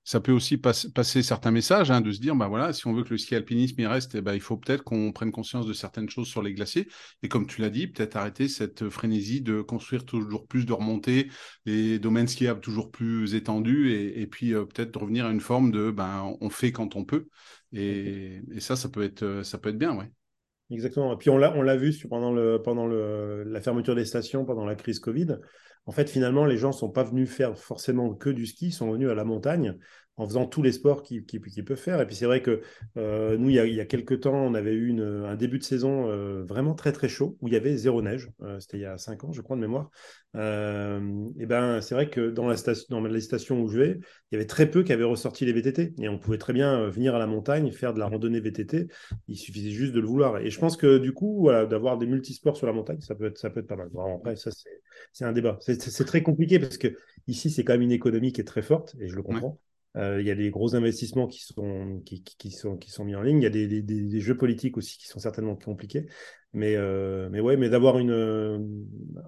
[0.04, 3.04] ça peut aussi passer certains messages, hein, de se dire, bah voilà, si on veut
[3.04, 5.72] que le ski alpinisme y reste, eh ben, il faut peut-être qu'on prenne conscience de
[5.72, 6.88] certaines choses sur les glaciers.
[7.22, 11.30] Et comme tu l'as dit, peut-être arrêter cette frénésie de construire toujours plus de remontées,
[11.66, 15.92] les domaines skiables toujours plus étendus, et, puis euh, peut-être revenir à une forme de,
[15.92, 17.28] ben, on fait quand on peut.
[17.72, 20.10] Et, ça, ça peut être, ça peut être bien, ouais.
[20.70, 21.12] Exactement.
[21.12, 24.44] Et puis on l'a, on l'a vu pendant, le, pendant le, la fermeture des stations,
[24.44, 25.36] pendant la crise Covid
[25.86, 28.72] en fait, finalement, les gens ne sont pas venus faire forcément que du ski, ils
[28.72, 29.76] sont venus à la montagne
[30.16, 31.24] en faisant tous les sports qu'ils
[31.64, 32.00] peuvent faire.
[32.00, 32.60] Et puis c'est vrai que
[32.96, 36.44] euh, nous, il y, a, quelques temps, on avait eu un début de saison euh,
[36.44, 38.30] vraiment très très chaud, où il y avait zéro neige.
[38.42, 39.90] Euh, c'était il y a cinq ans, je crois, de mémoire.
[40.34, 44.36] et ben, c'est vrai que dans, la station, les stations où je vais, il y
[44.36, 45.94] avait très peu qui avaient ressorti les VTT.
[45.98, 48.88] Et on pouvait très bien venir à la montagne, faire de la randonnée VTT.
[49.28, 50.38] Il suffisait juste de le vouloir.
[50.38, 53.38] Et je pense que du coup, d'avoir des multisports sur la montagne, ça peut être,
[53.38, 53.90] ça peut être pas mal.
[54.36, 54.81] ça, c'est
[55.20, 55.58] un débat.
[55.60, 58.96] C'est très compliqué parce que ici, c'est quand même une économie qui est très forte,
[59.00, 59.58] et je le comprends.
[59.96, 63.14] Euh, il y a des gros investissements qui sont, qui, qui, sont, qui sont mis
[63.14, 63.38] en ligne.
[63.38, 66.06] Il y a des, des, des, jeux politiques aussi qui sont certainement compliqués.
[66.54, 68.76] Mais, euh, mais ouais, mais d'avoir une,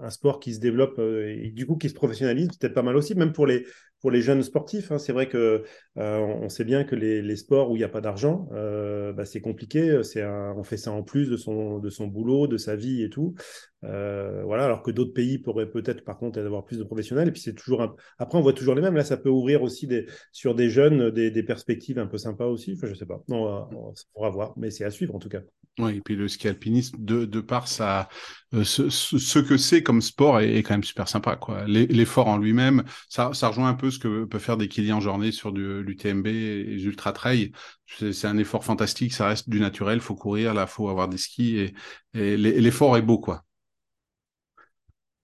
[0.02, 2.96] un sport qui se développe euh, et du coup qui se professionnalise, peut-être pas mal
[2.96, 3.64] aussi, même pour les,
[4.00, 4.92] pour les jeunes sportifs.
[4.92, 4.98] Hein.
[4.98, 5.64] C'est vrai que
[5.96, 9.40] on sait bien que les, les sports où il n'y a pas d'argent, bah, c'est
[9.40, 10.02] compliqué.
[10.02, 13.08] C'est on fait ça en plus de son, de son boulot, de sa vie et
[13.08, 13.34] tout.
[13.80, 17.28] voilà, alors que d'autres pays pourraient peut-être par contre avoir plus de professionnels.
[17.28, 17.94] Et puis c'est toujours un...
[18.18, 18.96] après on voit toujours les mêmes.
[18.96, 22.46] Là, ça peut ouvrir aussi des, sur des jeunes des, des perspectives un peu sympas
[22.46, 22.74] aussi.
[22.76, 23.22] Enfin, je sais pas.
[23.28, 25.40] Non, on, pourra voir, mais c'est à suivre en tout cas.
[25.78, 28.08] Oui, et puis le ski alpinisme, de, de par sa,
[28.54, 31.38] euh, ce, que c'est comme sport, est, quand même super sympa.
[31.66, 35.50] L'effort en lui-même, ça, rejoint un peu ce que peut faire des Kilian journée sur
[35.50, 37.52] l'UTMB et les ultra trail.
[37.86, 41.58] C'est un effort fantastique, ça reste du naturel, faut courir, là, faut avoir des skis
[41.58, 41.74] et,
[42.14, 43.44] et l'effort est beau, quoi.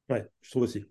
[0.09, 0.85] Ouais, je trouve aussi.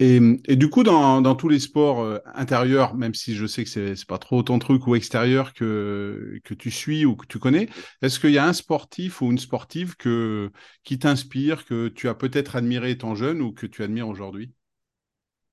[0.00, 0.20] Et,
[0.56, 3.90] du coup, dans, dans tous les sports euh, intérieurs, même si je sais que c'est
[3.90, 7.68] n'est pas trop ton truc, ou extérieur que, que tu suis ou que tu connais,
[8.02, 10.52] est-ce qu'il y a un sportif ou une sportive que,
[10.84, 14.52] qui t'inspire, que tu as peut-être admiré étant jeune ou que tu admires aujourd'hui?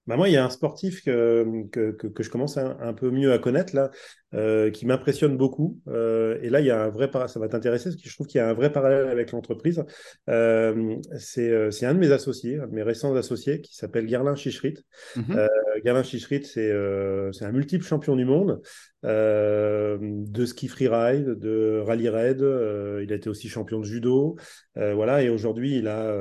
[0.08, 3.34] Bah moi, il y a un sportif que, que, que, je commence un, peu mieux
[3.34, 3.90] à connaître, là,
[4.36, 5.80] euh, qui m'impressionne beaucoup.
[5.88, 8.28] Euh, et là, il y a un vrai ça va t'intéresser, parce que je trouve
[8.28, 9.84] qu'il y a un vrai parallèle avec l'entreprise.
[10.30, 14.78] Euh, c'est un de mes associés, un de mes récents associés, qui s'appelle Gerlin Chichrit.
[15.16, 15.48] Mm
[15.84, 18.62] Gerlin Chichrit, c'est un multiple champion du monde
[19.06, 22.40] de ski freeride, de rally raid.
[22.40, 24.36] il a été aussi champion de judo.
[24.76, 26.16] voilà, et aujourd'hui, il a,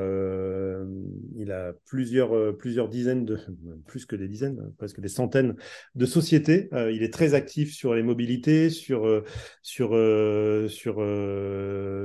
[1.37, 3.39] il a plusieurs, plusieurs dizaines de
[3.87, 5.57] plus que des dizaines, presque des centaines
[5.95, 6.69] de sociétés.
[6.73, 9.25] Euh, il est très actif sur les mobilités, sur, euh,
[9.63, 10.97] sur, euh, sur,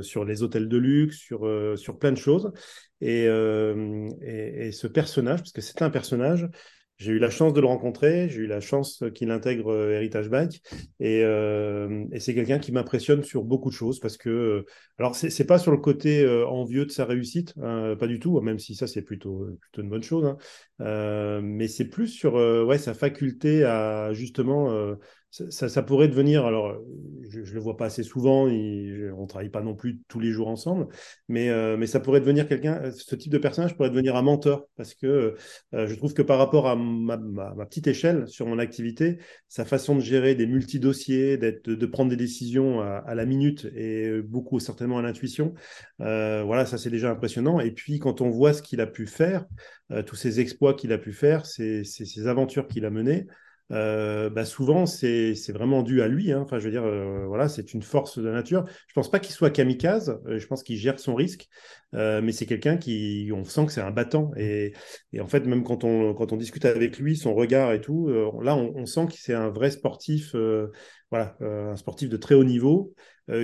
[0.03, 2.51] sur les hôtels de luxe, sur, sur plein de choses.
[3.01, 6.47] Et, et, et ce personnage, parce que c'est un personnage,
[6.99, 10.29] j'ai eu la chance de le rencontrer, j'ai eu la chance qu'il intègre euh, Heritage
[10.29, 10.59] Bank
[10.99, 14.65] et, euh, et c'est quelqu'un qui m'impressionne sur beaucoup de choses parce que, euh,
[14.99, 18.59] alors c'est pas sur le côté envieux de sa réussite, hein, pas du tout, même
[18.59, 20.25] si ça c'est plutôt, plutôt une bonne chose,
[20.79, 24.97] hein, mais c'est plus sur ouais, sa faculté à justement
[25.31, 26.81] ça, pourrait devenir, alors
[27.29, 30.31] je ne le vois pas assez souvent, on ne travaille pas non plus tous les
[30.31, 30.87] jours ensemble,
[31.27, 34.67] mais, euh, mais ça pourrait devenir quelqu'un, ce type de personnage pourrait devenir un mentor,
[34.75, 35.35] parce que
[35.75, 37.17] euh, je trouve que par rapport à ma,
[37.65, 42.17] petite échelle sur mon activité, sa façon de gérer des multi-dossiers, de, de prendre des
[42.17, 45.53] décisions à, la minute et beaucoup certainement à l'intuition,
[46.01, 47.59] euh, voilà, ça c'est déjà impressionnant.
[47.59, 49.45] Et puis quand on voit ce qu'il a pu faire,
[50.05, 53.27] tous ces exploits qu'il a pu faire, ces, ces aventures qu'il a menées,
[53.71, 56.31] euh, bah souvent c'est vraiment dû à lui.
[56.31, 56.41] Hein.
[56.41, 58.65] Enfin, je veux dire, euh, voilà, c'est une force de nature.
[58.87, 60.19] Je pense pas qu'il soit kamikaze.
[60.27, 61.47] Euh, je pense qu'il gère son risque,
[61.93, 64.31] mais c'est quelqu'un qui, on sent que c'est un battant.
[64.37, 64.73] Et,
[65.13, 68.09] et, en fait, même quand on quand on discute avec lui, son regard et tout,
[68.41, 70.35] là, on, on sent que c'est un vrai sportif.
[71.11, 72.93] voilà, un sportif de très haut niveau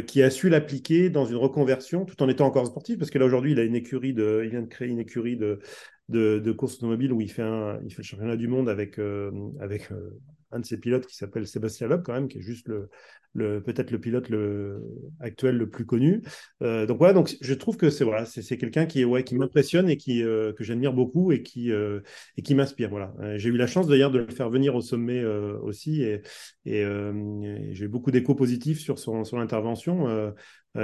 [0.08, 3.26] qui a su l'appliquer dans une reconversion tout en étant encore sportif parce que là
[3.26, 5.60] aujourd'hui il a une écurie de, il vient de créer une écurie de
[6.10, 7.44] de, course automobile où il fait,
[7.84, 10.12] il fait le championnat du monde avec, euh, avec euh,
[10.52, 12.89] un de ses pilotes qui s'appelle Sébastien Loeb, quand même, qui est juste le,
[13.34, 14.84] le peut-être le pilote le,
[15.20, 16.22] actuel le plus connu.
[16.62, 19.89] Euh, donc voilà, donc je trouve que c'est voilà, c'est quelqu'un qui, ouais, qui m'impressionne
[19.89, 22.89] et qui, que j'admire beaucoup et qui, et qui m'inspire.
[22.89, 23.13] Voilà.
[23.38, 26.22] J'ai eu la chance d'ailleurs de le faire venir au sommet aussi et,
[26.65, 26.86] et,
[27.72, 30.34] j'ai eu beaucoup d'échos positifs sur son, son intervention.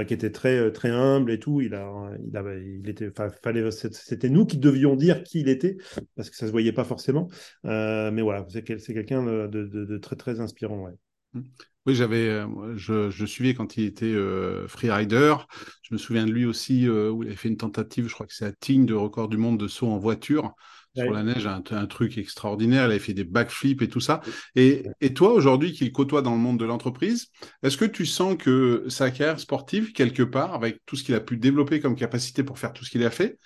[0.06, 1.60] Qui était très très humble et tout.
[1.60, 3.10] Il a, il était,
[3.42, 5.76] fallait, c'était nous qui devions dire qui il était
[6.16, 7.28] parce que ça se voyait pas forcément.
[7.64, 10.84] mais voilà, c'est quelqu'un de, de, de, très très inspirant.
[10.84, 10.92] Ouais.
[11.34, 11.42] Mmh.
[11.84, 15.34] Oui, j'avais, euh, je, je, suivais quand il était euh, freerider.
[15.82, 18.26] Je me souviens de lui aussi euh, où il avait fait une tentative, je crois
[18.26, 20.54] que c'est à Tignes, de record du monde de saut en voiture
[20.94, 22.82] sur la neige, un, un, truc extraordinaire.
[22.84, 24.20] Il avait fait des backflips et tout ça.
[24.56, 27.28] Et, et toi, aujourd'hui, qu'il côtoie dans le monde de l'entreprise,
[27.62, 31.20] est-ce que tu sens que sa carrière sportive, quelque part, avec tout ce qu'il a
[31.20, 33.38] pu développer comme capacité pour faire tout ce qu'il a fait,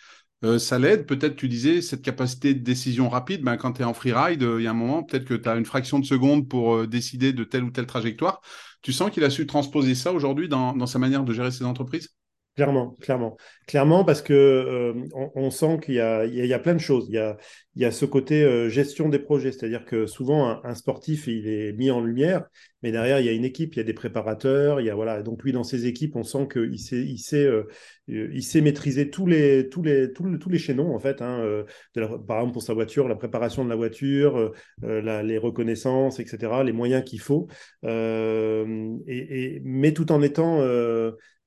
[0.44, 1.06] euh, ça l'aide?
[1.06, 4.60] Peut-être, tu disais, cette capacité de décision rapide, ben, quand tu es en freeride, euh,
[4.60, 6.86] il y a un moment, peut-être que tu as une fraction de seconde pour euh,
[6.86, 8.40] décider de telle ou telle trajectoire.
[8.82, 12.10] Tu sens qu'il a su transposer ça aujourd'hui dans, sa manière de gérer ses entreprises?
[12.56, 13.36] Clairement, clairement.
[13.66, 17.06] Clairement, parce que on, sent qu'il y, y, a plein de choses.
[17.10, 17.36] Il y a,
[17.74, 21.46] il y a ce côté euh, gestion des projets, c'est-à-dire que souvent un, sportif il
[21.46, 22.46] est mis en lumière,
[22.82, 24.94] mais derrière il y a une équipe, il y a des préparateurs, il y a
[24.94, 25.22] voilà.
[25.22, 27.68] Donc lui dans ses équipes, on sent qu'il sait, il sait, euh,
[28.08, 31.20] il sait maîtriser tous les tous les tous, les chaînons en fait.
[31.20, 31.64] Hein, euh,
[31.94, 37.04] par exemple pour sa voiture, la préparation de la voiture, les reconnaissances, etc., les moyens
[37.04, 37.48] qu'il faut,
[37.84, 40.62] et, mais tout en étant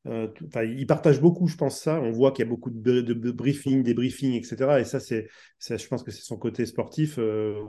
[0.10, 0.28] euh,
[0.65, 2.02] il partage beaucoup, je pense, ça.
[2.02, 4.80] On voit qu'il y a beaucoup de, de, briefings, des etc.
[4.80, 5.28] Et ça, c'est,
[5.60, 7.15] je pense que c'est son côté sportif.
[7.19, 7.60] Euh,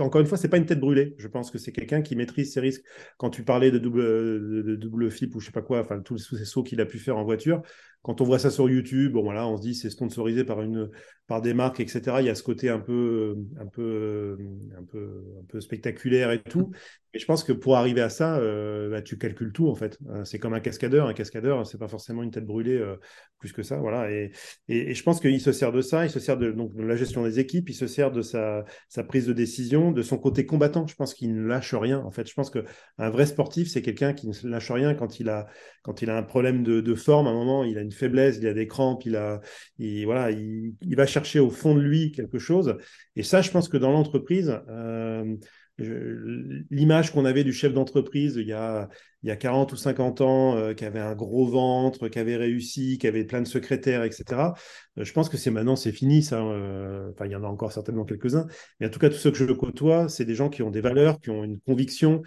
[0.00, 1.14] encore une fois, c'est pas une tête brûlée.
[1.18, 2.84] Je pense que c'est quelqu'un qui maîtrise ses risques.
[3.16, 6.18] Quand tu parlais de double, de, double flip ou je sais pas quoi, enfin, tous,
[6.18, 7.62] ces sauts qu'il a pu faire en voiture,
[8.04, 10.90] quand on voit ça sur YouTube, bon, voilà, on se dit c'est sponsorisé par, une,
[11.26, 12.02] par des marques, etc.
[12.20, 14.36] Il y a ce côté un peu, un peu,
[14.78, 16.70] un peu, un peu spectaculaire et tout.
[17.14, 19.98] Et je pense que pour arriver à ça, euh, bah, tu calcules tout en fait.
[20.10, 21.06] Euh, c'est comme un cascadeur.
[21.06, 22.96] Un cascadeur, c'est pas forcément une tête brûlée euh,
[23.38, 24.10] plus que ça, voilà.
[24.10, 24.32] Et,
[24.68, 26.04] et, je pense qu'il se sert de ça.
[26.04, 27.70] Il se sert de, donc, la gestion des équipes.
[27.70, 30.88] Il se sert de sa, sa prise de décision, de son côté combattant.
[30.88, 32.00] Je pense qu'il ne lâche rien.
[32.00, 32.64] En fait, je pense que
[32.98, 35.46] un vrai sportif, c'est quelqu'un qui ne lâche rien quand il a
[35.82, 37.28] quand il a un problème de, de, forme.
[37.28, 39.40] À un moment, il a une faiblesse, il a des crampes, il a,
[39.78, 42.76] il, voilà, il, il va chercher au fond de lui quelque chose.
[43.16, 44.60] Et ça, je pense que dans l'entreprise.
[44.68, 45.36] Euh,
[45.78, 48.88] l'image qu'on avait du chef d'entreprise il y a
[49.24, 52.36] il y a 40 ou 50 ans, euh, qui avait un gros ventre, qui avait
[52.36, 54.52] réussi, qui avait plein de secrétaires, etc.
[54.98, 56.42] Euh, je pense que c'est maintenant, c'est fini, ça.
[56.42, 58.46] Euh, enfin, il y en a encore certainement quelques-uns.
[58.78, 60.82] Mais en tout cas, tous ceux que je côtoie, c'est des gens qui ont des
[60.82, 62.20] valeurs, qui ont une conviction,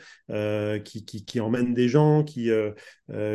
[0.84, 2.50] qui, qui, qui, emmènent des gens, qui,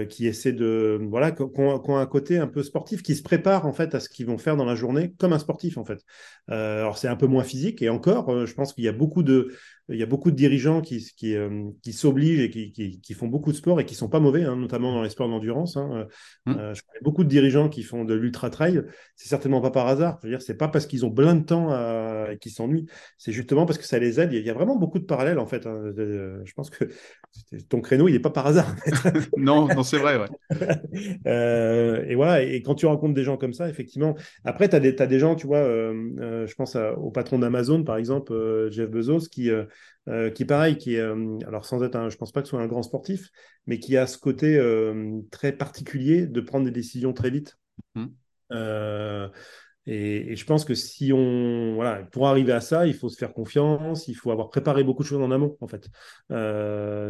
[0.09, 0.99] qui essaient de.
[1.09, 4.09] Voilà, qui ont, un côté un peu sportif, qui se préparent, en fait, à ce
[4.09, 6.01] qu'ils vont faire dans la journée, comme un sportif, en fait.
[6.49, 7.81] alors, c'est un peu moins physique.
[7.81, 9.55] Et encore, je pense qu'il y a beaucoup de.
[9.89, 11.35] Il y a beaucoup de dirigeants qui, qui,
[11.83, 14.45] qui s'obligent et qui, qui, qui font beaucoup de sport et qui sont pas mauvais,
[14.45, 15.77] hein, notamment dans les sports d'endurance.
[15.77, 16.07] Hein.
[16.47, 16.53] Mmh.
[16.53, 18.83] Euh, je connais beaucoup de dirigeants qui font de l'ultra trail.
[19.17, 20.19] C'est certainement pas par hasard.
[20.23, 21.71] Je veux dire, c'est pas parce qu'ils ont plein de temps
[22.29, 22.87] et qu'ils s'ennuient.
[23.19, 24.33] C'est justement parce que ça les aide.
[24.33, 25.67] Il y a vraiment beaucoup de parallèles en fait.
[25.67, 25.93] Hein.
[25.97, 26.85] Je pense que
[27.69, 28.75] ton créneau, il n'est pas par hasard.
[29.37, 30.19] non, non c'est vrai.
[30.19, 30.29] Ouais.
[31.27, 32.43] Euh, et voilà.
[32.43, 34.15] Et quand tu rencontres des gens comme ça, effectivement.
[34.45, 35.59] Après, tu as, as, des gens, tu vois.
[35.59, 39.51] Euh, je pense au patron d'Amazon, par exemple, Jeff Bezos, qui
[40.09, 42.49] euh, qui est pareil, qui est, euh, alors sans être un, je pense pas que
[42.49, 43.31] ce soit un grand sportif,
[43.67, 47.57] mais qui a ce côté euh, très particulier de prendre des décisions très vite.
[47.95, 48.07] Mmh.
[49.87, 53.33] Et, je pense que si on, voilà, pour arriver à ça, il faut se faire
[53.33, 55.89] confiance, il faut avoir préparé beaucoup de choses en amont, en fait.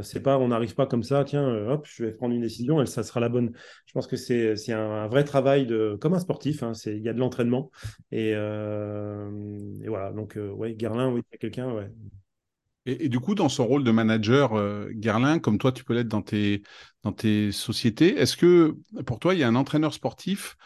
[0.03, 2.87] c'est pas, on n'arrive pas comme ça, tiens, hop, je vais prendre une décision et
[2.87, 3.53] ça sera la bonne.
[3.87, 7.03] Je pense que c'est, c'est un, vrai travail de, comme un sportif, hein, c'est, il
[7.03, 7.71] y a de l'entraînement
[8.11, 10.13] et, et voilà.
[10.13, 11.91] Donc, ouais, Gerlin, oui, quelqu'un, ouais,
[12.85, 16.09] et, du coup, dans son rôle de manager, euh, Gerlin, comme toi, tu peux l'être
[16.09, 16.63] dans tes,
[17.53, 20.57] sociétés, est-ce que pour toi, il y a un entraîneur sportif,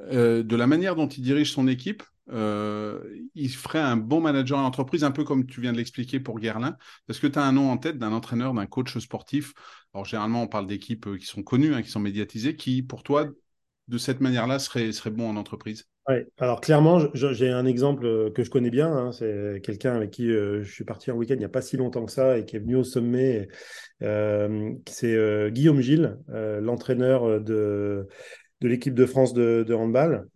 [0.00, 3.00] euh, de la manière dont il dirige son équipe, euh,
[3.34, 6.38] il ferait un bon manager en entreprise, un peu comme tu viens de l'expliquer pour
[6.38, 6.76] Gerlin?
[7.08, 9.54] Est-ce que tu as un nom en tête d'un entraîneur, d'un coach sportif?
[9.94, 13.26] Alors, généralement, on parle d'équipes qui sont connues, hein, qui sont médiatisées, qui, pour toi,
[13.88, 15.88] de cette manière-là, serait, serait bon en entreprise
[16.38, 18.90] alors clairement, j'ai un exemple euh, que je connais bien.
[18.90, 21.60] Hein, c'est quelqu'un avec qui euh, je suis parti en week-end il n'y a pas
[21.60, 23.48] si longtemps que ça et qui est venu au sommet.
[24.02, 28.06] Euh, c'est Guillaume Gilles, l'entraîneur de,
[28.60, 30.28] de l'équipe de France de, handball,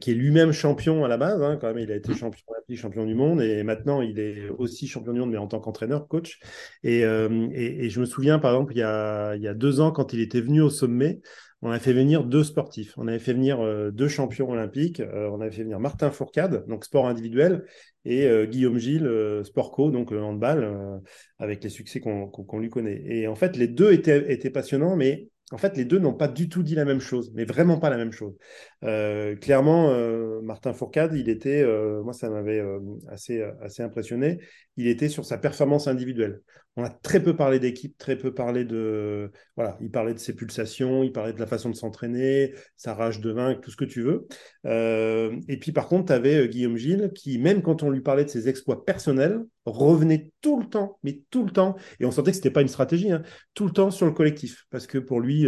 [0.00, 1.40] qui est lui-même champion à la base.
[1.40, 2.42] Hein, quand même, il a été champion
[2.74, 6.08] champion du monde, et maintenant il est aussi champion du monde, mais en tant qu'entraîneur,
[6.08, 6.40] coach.
[6.82, 9.92] Et, et, je me souviens, par exemple, il y, a, il y a deux ans,
[9.92, 11.20] quand il était venu au sommet,
[11.62, 12.94] on avait fait venir deux sportifs.
[12.96, 13.58] On avait fait venir
[13.92, 15.02] deux champions olympiques.
[15.02, 17.64] on avait fait venir Martin Fourcade, donc sport individuel,
[18.04, 21.00] et Guillaume Gilles, sport co, donc handball,
[21.38, 23.02] avec les succès qu'on lui connaît.
[23.06, 26.48] Et en fait, les deux étaient, passionnants, mais en fait, les deux n'ont pas du
[26.48, 28.36] tout dit la même chose, mais vraiment pas la même chose.
[28.82, 32.62] Euh, clairement, euh, Martin Fourcade, il était, euh, moi ça m'avait
[33.08, 34.38] assez impressionné,
[34.76, 36.40] il était sur sa performance individuelle.
[36.76, 39.30] On a très peu parlé d'équipe, très peu parlé de...
[39.56, 43.20] Voilà, il parlait de ses pulsations, il parlait de la façon de s'entraîner, sa rage
[43.20, 44.26] de vaincre, tout ce que tu veux.
[44.64, 48.30] et puis par contre, tu avais Guillaume Gilles qui, même quand on lui parlait de
[48.30, 52.36] ses exploits personnels, revenait tout le temps, mais tout le temps, et on sentait que
[52.36, 53.22] ce n'était pas une stratégie, hein,
[53.54, 55.46] tout le temps sur le collectif, parce que pour lui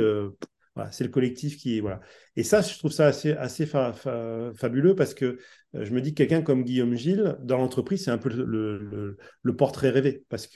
[0.91, 1.81] c'est le collectif qui.
[1.81, 2.01] Voilà.
[2.37, 5.39] Et ça, je trouve ça assez, fabuleux parce que euh,
[5.75, 9.91] je me dis que quelqu'un comme Guillaume Gilles, dans l'entreprise, c'est un peu le, portrait
[9.91, 10.49] rêvé parce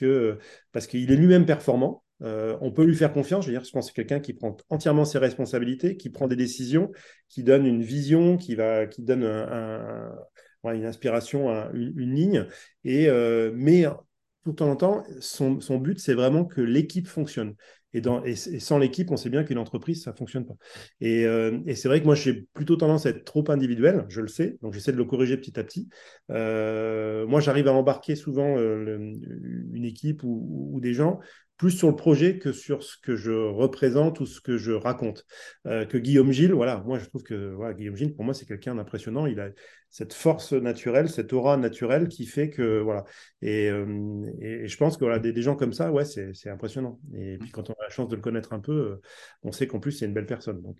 [0.71, 2.03] parce qu'il est lui-même performant.
[2.21, 3.45] Euh, on peut lui faire confiance.
[3.45, 6.27] Je veux dire, je pense que c'est quelqu'un qui prend entièrement ses responsabilités, qui prend
[6.27, 6.91] des décisions,
[7.29, 10.11] qui donne une vision, qui, va, qui donne un,
[10.63, 12.47] une inspiration, une, ligne.
[12.85, 13.85] Et, euh, mais
[14.45, 17.55] tout en temps, son, son but, c'est vraiment que l'équipe fonctionne.
[17.93, 20.55] Et, sans l'équipe, on sait bien qu'une entreprise, ça ne fonctionne pas.
[20.99, 24.21] Et, euh, et c'est vrai que moi, j'ai plutôt tendance à être trop individuel, je
[24.21, 25.89] le sais, donc j'essaie de le corriger petit à petit.
[26.31, 29.13] Euh, moi, j'arrive à embarquer souvent euh,
[29.73, 31.19] une équipe ou, des gens
[31.63, 35.25] plus sur le projet que sur ce que je représente ou ce que je raconte.
[35.65, 38.45] Euh, que Guillaume Gilles, voilà, moi je trouve que voilà, Guillaume Gilles, pour moi, c'est
[38.45, 39.27] quelqu'un d'impressionnant.
[39.27, 39.47] Il a
[39.89, 43.05] cette force naturelle, cette aura naturelle qui fait que, voilà.
[43.41, 46.99] Et, euh, et, je pense que voilà, des, gens comme ça, ouais, c'est impressionnant.
[47.15, 49.01] Et puis quand on a la chance de le connaître un peu, euh,
[49.43, 50.61] on sait qu'en plus, c'est une belle personne.
[50.61, 50.79] Donc,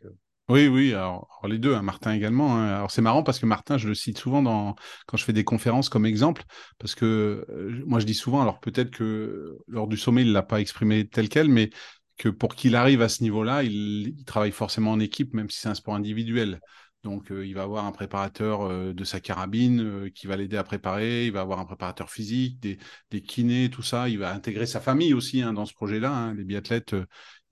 [0.49, 2.57] oui, oui, alors, les deux, hein, Martin également.
[2.57, 2.75] Hein.
[2.75, 4.75] Alors c'est marrant parce que Martin, je le cite souvent dans,
[5.07, 6.43] quand je fais des conférences comme exemple,
[6.79, 10.33] parce que euh, moi je dis souvent, alors peut-être que lors du sommet, il ne
[10.33, 11.69] l'a pas exprimé tel quel, mais
[12.17, 15.69] que pour qu'il arrive à ce niveau-là, il, travaille forcément en équipe, même si c'est
[15.69, 16.59] un sport individuel.
[17.03, 20.63] Donc, euh, il va avoir un préparateur euh, de sa carabine qui va l'aider à
[20.63, 21.25] préparer.
[21.27, 24.07] Il va avoir un préparateur physique, des, kinés, tout ça.
[24.07, 26.33] Il va intégrer sa famille aussi hein, dans ce projet-là.
[26.33, 26.95] Les biathlètes,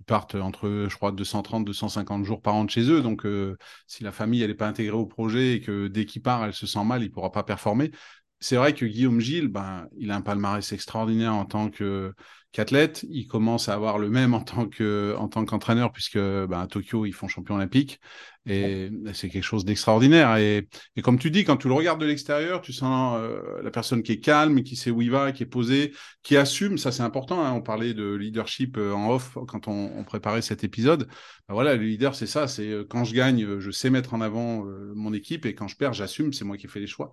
[0.02, 3.02] ils partent entre, je crois, 230, 250 jours par an de chez eux.
[3.02, 3.56] Donc, euh,
[3.88, 6.66] si la famille, n'est pas intégrée au projet et que dès qu'il part, elle se
[6.66, 7.92] sent mal, il ne pourra pas performer.
[8.40, 12.14] C'est vrai que Guillaume Gilles, ben, il a un palmarès extraordinaire en tant que
[12.52, 13.06] qu'athlète.
[13.10, 16.68] Il commence à avoir le même en tant que en tant qu'entraîneur puisque ben, à
[16.68, 18.00] Tokyo ils font champion olympique
[18.48, 20.36] et c'est quelque chose d'extraordinaire.
[20.38, 23.70] Et, et, comme tu dis, quand tu le regardes de l'extérieur, tu sens euh, la
[23.70, 26.78] personne qui est calme, qui sait où il va, qui est posée, qui assume.
[26.78, 27.44] Ça c'est important.
[27.46, 27.54] Hein.
[27.54, 31.08] On parlait de leadership euh, en off quand on, on préparait cet épisode.
[31.48, 32.48] Ben voilà, le leader c'est ça.
[32.48, 35.76] C'est euh, quand je gagne, je sais mettre en avant mon équipe et quand je
[35.76, 36.34] perds, j'assume.
[36.34, 37.12] C'est moi qui fais les choix.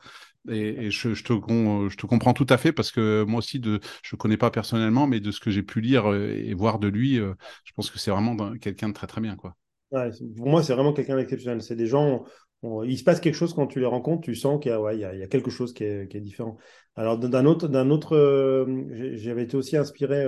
[0.51, 3.61] Et, et je, je, te, je te comprends tout à fait parce que moi aussi,
[3.61, 6.79] de, je connais pas personnellement, mais de ce que j'ai pu lire euh, et voir
[6.79, 9.37] de lui, euh, je pense que c'est vraiment quelqu'un de très très bien.
[9.37, 9.57] Quoi.
[9.91, 11.63] pour moi, c'est vraiment quelqu'un d'exceptionnel.
[11.63, 12.25] C'est des gens,
[12.63, 15.01] il se passe quelque chose quand tu les rencontres, tu sens qu'il y, ouais, il
[15.01, 16.57] y, a, quelque chose qui est, différent.
[16.97, 20.25] Alors, d'un autre, autre euh, j'avais été aussi inspiré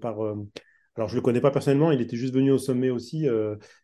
[0.00, 0.20] par.
[0.96, 3.26] alors, je ne le connais pas personnellement, il était juste venu au sommet aussi.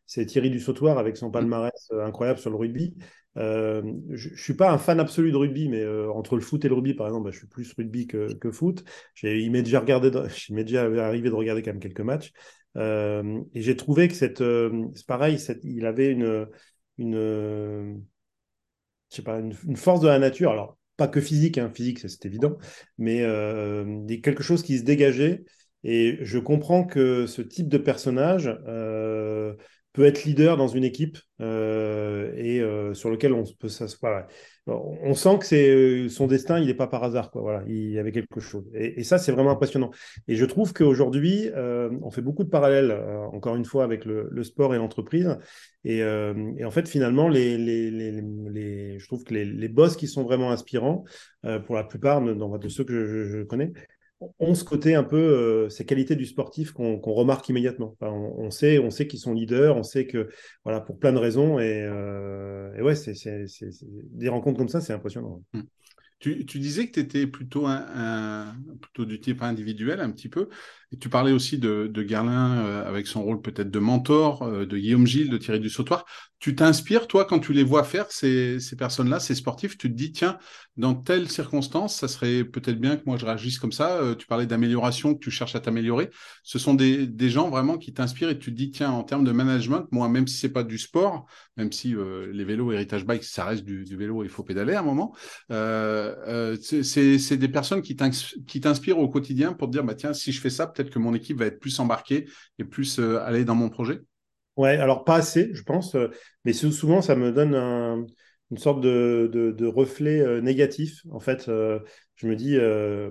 [0.07, 2.95] c'est Thierry Dussautoir avec son palmarès incroyable sur le rugby.
[3.39, 6.65] Euh, je ne suis pas un fan absolu de rugby, mais euh, entre le foot
[6.65, 8.85] et le rugby, par exemple, bah, je suis plus rugby que, foot.
[9.23, 12.33] Il m'est déjà, arrivé de regarder quand même quelques matchs.
[12.77, 14.43] Euh, et j'ai trouvé que c'est
[15.07, 16.47] pareil, il avait une,
[16.99, 18.03] une,
[19.25, 20.51] pas, une, force de la nature.
[20.51, 22.59] Alors, pas que physique, hein, physique, c'est évident,
[22.99, 23.21] mais
[24.23, 25.45] quelque chose qui se dégageait.
[25.85, 28.51] Et je comprends que ce type de personnage
[29.99, 34.29] peut être leader dans une équipe euh, et euh, sur lequel on peut s'asseoir.
[34.69, 37.33] On sent que c'est euh, son destin, il n'est pas par hasard.
[37.33, 37.43] Quoi.
[37.43, 38.65] Voilà, il y avait quelque chose.
[38.75, 39.91] Et, ça, c'est vraiment impressionnant.
[40.29, 42.93] Et je trouve qu'aujourd'hui, on fait beaucoup de parallèles,
[43.33, 45.37] encore une fois, avec le, sport et l'entreprise.
[45.85, 51.03] Et, en fait, finalement, les, je trouve que les, boss qui sont vraiment inspirants,
[51.67, 53.73] pour la plupart de, de ceux que je connais,
[54.21, 57.97] ont ce côté un peu, euh, ces qualités du sportif qu'on remarque immédiatement.
[58.01, 60.29] on, sait, on sait qu'ils sont leaders, on sait que,
[60.65, 61.59] voilà, pour plein de raisons.
[61.59, 63.15] Et, euh, ouais, c'est
[64.13, 65.43] des rencontres comme ça, c'est impressionnant.
[65.53, 65.61] Mmh.
[66.21, 70.49] Tu, disais que tu étais plutôt, un, plutôt du type individuel, un petit peu.
[70.93, 74.79] Et tu parlais aussi de, de Gerlin euh, avec son rôle peut-être de mentor, de
[74.79, 76.05] Guillaume Gilles, de Thierry du Sautoir.
[76.39, 79.97] tu t'inspires, toi, quand tu les vois faire, ces, ces personnes-là, ces sportifs, tu te
[79.97, 80.39] dis, tiens,
[80.79, 83.97] dans telle circonstance, ça serait peut-être bien que moi je réagisse comme ça.
[83.97, 86.09] Euh, tu parlais d'amélioration, que tu cherches à t'améliorer.
[86.45, 89.25] Ce sont des, des, gens vraiment qui t'inspirent et tu te dis, tiens, en termes
[89.25, 93.05] de management, moi, même si c'est pas du sport, même si euh, les vélos, héritage
[93.05, 95.15] bike, ça reste du, du, vélo, il faut pédaler à un moment,
[95.51, 97.97] euh, c'est des personnes qui
[98.61, 101.15] t'inspirent au quotidien pour te dire, bah, tiens, si je fais ça, peut-être que mon
[101.15, 102.29] équipe va être plus embarquée
[102.59, 104.01] et plus aller dans mon projet.
[104.59, 106.09] Ouais, alors pas assez, je pense, euh,
[106.45, 107.55] mais souvent ça me donne
[108.51, 111.03] une sorte de, de, reflet euh, négatif.
[111.13, 111.79] En fait, euh,
[112.17, 112.57] je me dis,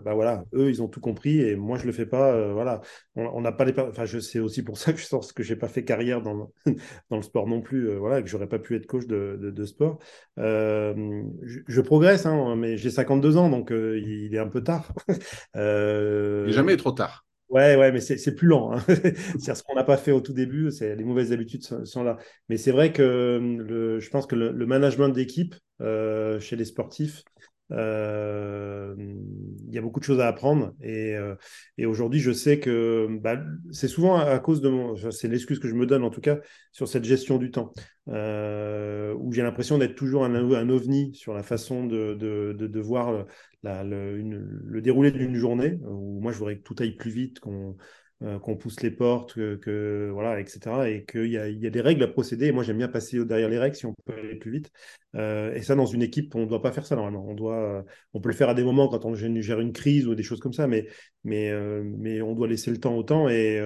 [0.03, 2.51] bah voilà, eux ils ont tout compris et moi je le fais pas.
[2.51, 2.81] voilà,
[3.15, 5.55] on n'a pas les, enfin je sais aussi pour ça que je pense que j'ai
[5.55, 6.73] pas fait carrière dans le,
[7.09, 7.95] dans le sport non plus.
[7.95, 9.99] voilà, que j'aurais pas pu être coach de, de, sport.
[10.35, 14.91] Je, progresse, hein, mais j'ai 52 ans donc il, est un peu tard.
[15.55, 17.26] il jamais trop tard.
[17.49, 18.73] Ouais, ouais, mais c'est plus lent.
[18.73, 18.83] Hein.
[19.39, 20.69] c'est ce qu'on n'a pas fait au tout début.
[20.81, 22.17] Les mauvaises habitudes sont, là.
[22.49, 27.23] Mais c'est vrai que le, je pense que le, management d'équipe euh, chez les sportifs,
[27.70, 31.36] il y a beaucoup de choses à apprendre et, euh,
[31.78, 33.38] et aujourd'hui je sais que bah,
[33.72, 36.38] c'est souvent à cause de mon c'est l'excuse que je me donne en tout cas
[36.72, 37.74] sur cette gestion du temps
[38.07, 43.26] euh, où j'ai l'impression d'être toujours un, ovni sur la façon de, de, de, voir
[43.63, 47.39] la, le, le, déroulé d'une journée où moi je voudrais que tout aille plus vite
[47.39, 47.76] qu'on
[48.24, 50.89] euh, qu'on pousse les portes, que, voilà, etc.
[50.89, 52.51] Et qu'il y a, y a des règles à procéder.
[52.51, 54.72] Moi, j'aime bien passer derrière les règles si on peut aller plus vite.
[55.15, 57.26] Euh, et ça, dans une équipe, on ne doit pas faire ça normalement.
[57.28, 60.15] On, doit, on peut le faire à des moments quand on gère une crise ou
[60.15, 60.88] des choses comme ça, mais,
[61.24, 63.30] mais, euh, mais on doit laisser le temps au temps.
[63.30, 63.59] Et,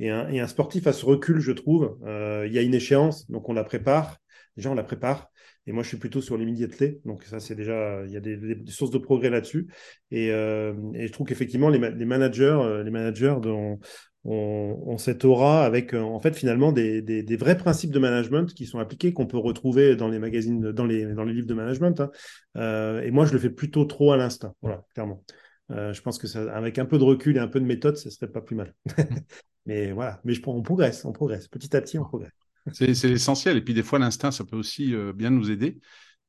[0.00, 1.96] un, et un sportif a ce recul, je trouve.
[2.04, 4.18] il y a une échéance, donc on la prépare.
[4.56, 5.31] Déjà, on la prépare.
[5.66, 7.00] Et moi, je suis plutôt sur l'immédiateté.
[7.04, 9.68] Donc, ça, c'est déjà, il y a des, sources de progrès là-dessus.
[10.10, 13.78] Et, euh, je trouve qu'effectivement, les, les, managers, euh, managers ont,
[14.24, 18.80] ont, cette aura avec, euh, en fait, finalement, des, vrais principes de management qui sont
[18.80, 22.00] appliqués, qu'on peut retrouver dans les magazines, dans les, dans les livres de management.
[22.00, 23.00] Hein.
[23.02, 24.54] et moi, je le fais plutôt trop à l'instinct.
[24.62, 25.22] Voilà, clairement.
[25.70, 28.10] je pense que ça, avec un peu de recul et un peu de méthode, ce
[28.10, 28.74] serait pas plus mal.
[29.66, 31.46] mais voilà, mais je, on progresse, on progresse.
[31.46, 32.32] Petit à petit, on progresse.
[32.72, 33.56] C'est l'essentiel.
[33.56, 35.80] Et puis des fois, l'instinct, ça peut aussi euh, bien nous aider.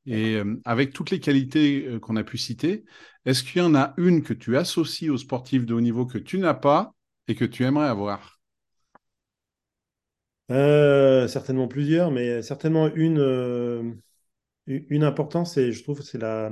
[0.06, 2.84] Et euh, avec toutes les qualités euh, qu'on a pu citer,
[3.24, 6.18] est-ce qu'il y en a une que tu associes aux sportifs de haut niveau que
[6.18, 6.94] tu n'as pas
[7.28, 8.40] et que tu aimerais avoir?
[11.28, 14.00] Certainement plusieurs, mais certainement une,
[14.66, 16.50] une importance, et je trouve, c'est la,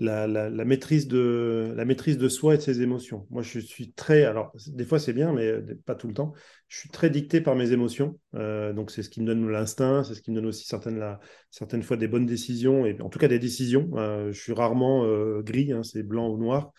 [0.00, 3.26] la, maîtrise de, la maîtrise de soi et de ses émotions.
[3.30, 5.52] Moi, je suis très, alors des fois c'est bien, mais
[5.86, 6.32] pas tout le temps.
[6.68, 8.18] Je suis très dicté par mes émotions.
[8.34, 10.98] Euh, donc c'est ce qui me donne l'instinct, c'est ce qui me donne aussi certaines,
[10.98, 11.20] la,
[11.50, 13.90] certaines fois des bonnes décisions, et en tout cas des décisions.
[13.94, 16.72] Euh, je suis rarement euh, gris, hein, c'est blanc ou noir.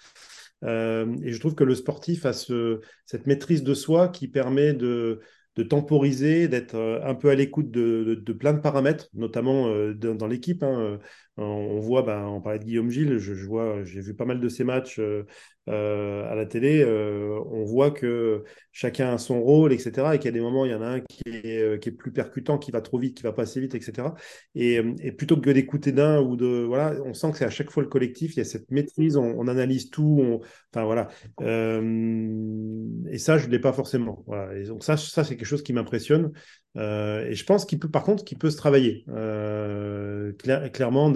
[0.64, 5.22] et je trouve que le sportif a ce, cette maîtrise de soi qui permet de,
[5.56, 10.64] de temporiser, d'être un peu à l'écoute de, de, plein de paramètres, notamment dans, l'équipe.
[10.64, 11.00] Hein.
[11.38, 14.48] On voit, ben, on parlait de Guillaume Gilles, je, vois, j'ai vu pas mal de
[14.48, 15.26] ses matchs euh,
[15.68, 16.82] euh, à la télé.
[16.82, 20.14] Euh, on voit que chacun a son rôle, etc.
[20.14, 22.58] Et qu'il y a des moments, il y en a un qui est, plus percutant,
[22.58, 24.08] qui va trop vite, qui va pas assez vite, etc.
[24.56, 27.70] Et, et plutôt que d'écouter d'un ou de, voilà, on sent que c'est à chaque
[27.70, 28.36] fois le collectif.
[28.36, 30.18] Il y a cette maîtrise, on, analyse tout.
[30.22, 30.40] On,
[30.74, 31.10] enfin voilà.
[31.42, 34.24] et ça, je l'ai pas forcément.
[34.26, 34.58] Voilà.
[34.58, 36.32] Et donc ça, ça c'est quelque chose qui m'impressionne.
[36.76, 39.06] Et je pense qu'il peut, par contre, qu'il peut se travailler.
[40.38, 41.10] clairement,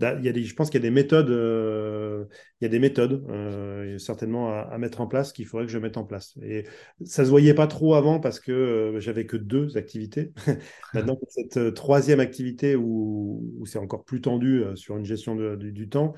[0.00, 2.24] il y a des, je pense qu'il y a des méthodes, euh,
[2.60, 5.78] il y a des méthodes euh, certainement à, mettre en place qu'il faudrait que je
[5.78, 6.36] mette en place.
[6.42, 6.64] Et
[7.04, 10.32] ça se voyait pas trop avant parce que euh, j'avais que deux activités.
[10.94, 16.14] Maintenant, cette troisième activité où, où c'est encore plus tendu sur une gestion du, temps,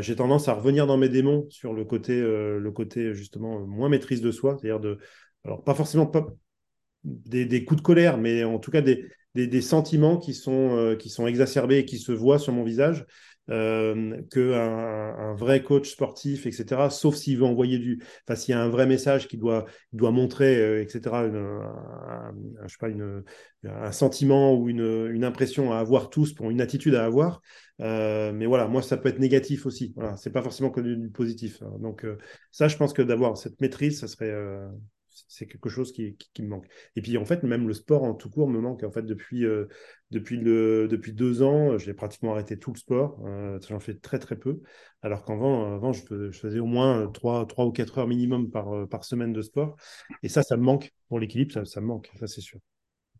[0.00, 4.20] j'ai tendance à revenir dans mes démons sur le côté, le côté justement moins maîtrise
[4.20, 4.98] de soi, c'est-à-dire de,
[5.44, 6.26] alors pas forcément pas
[7.04, 11.26] des, coups de colère, mais en tout cas des, sentiments qui sont, euh, qui sont
[11.26, 13.06] exacerbés et qui se voient sur mon visage.
[13.50, 18.00] Euh, qu'un un vrai coach sportif, etc., sauf s'il veut envoyer du.
[18.24, 22.32] Enfin, s'il y a un vrai message qu'il doit, doit montrer, euh, etc., un,
[22.64, 23.24] je sais pas, une,
[23.64, 27.40] un sentiment ou une, une, impression à avoir tous pour une attitude à avoir.
[27.80, 29.94] Euh, mais voilà, moi, ça peut être négatif aussi.
[29.96, 31.60] Voilà, c'est pas forcément que du, positif.
[31.62, 31.72] Hein.
[31.80, 32.06] Donc,
[32.52, 34.32] ça, je pense que d'avoir cette maîtrise, ça serait,
[35.30, 36.66] c'est quelque chose qui, me manque.
[36.96, 38.82] Et puis en fait, même le sport en tout court me manque.
[38.82, 39.66] En fait, depuis, euh,
[40.10, 43.24] depuis, depuis deux ans, j'ai pratiquement arrêté tout le sport.
[43.24, 44.60] Euh, j'en fais très très peu.
[45.02, 48.86] Alors qu'avant, avant, je, faisais au moins trois, trois ou quatre heures minimum par, euh,
[48.86, 49.76] par semaine de sport.
[50.24, 52.58] Et ça, ça me manque pour l'équilibre, ça, me manque, ça c'est sûr.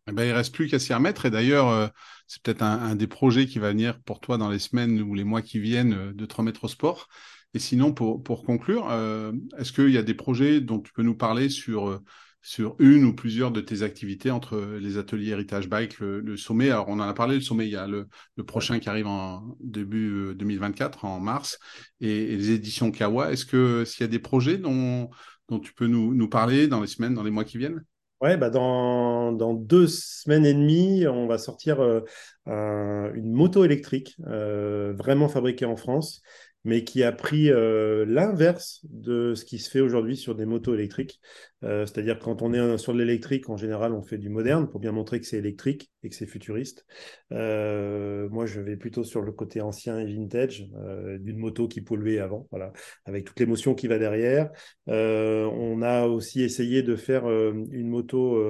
[0.08, 1.26] Eh ben, il ne reste plus qu'à s'y remettre.
[1.26, 1.92] Et d'ailleurs,
[2.26, 5.22] c'est peut-être un, des projets qui va venir pour toi dans les semaines ou les
[5.24, 7.06] mois qui viennent de te remettre au sport.
[7.55, 11.03] Et sinon, pour, pour conclure, euh, est-ce qu'il y a des projets dont tu peux
[11.03, 11.98] nous parler sur, euh,
[12.42, 16.70] sur une ou plusieurs de tes activités entre les ateliers Héritage Bike, le, sommet?
[16.70, 18.07] Alors, on en a parlé, le sommet, il y a le,
[18.46, 21.59] prochain qui arrive en début 2024, en mars,
[22.01, 23.32] et, les éditions Kawa.
[23.32, 25.11] Est-ce que s'il y a des projets dont,
[25.48, 27.84] dont tu peux nous, nous parler dans les semaines, dans les mois qui viennent?
[28.20, 34.14] Ouais, bah dans, dans, deux semaines et demie, on va sortir euh, une moto électrique
[34.26, 36.20] euh, vraiment fabriquée en France
[36.64, 40.74] mais qui a pris euh, l'inverse de ce qui se fait aujourd'hui sur des motos
[40.74, 41.20] électriques.
[41.62, 44.92] Euh, c'est-à-dire quand on est sur l'électrique, en général, on fait du moderne pour bien
[44.92, 46.86] montrer que c'est électrique et que c'est futuriste.
[47.32, 50.68] Euh, moi, je vais plutôt sur le côté ancien et vintage
[51.20, 52.72] d'une moto qui polluait avant, voilà,
[53.04, 54.50] avec toute l'émotion qui va derrière.
[54.86, 58.42] on a aussi essayé de faire une moto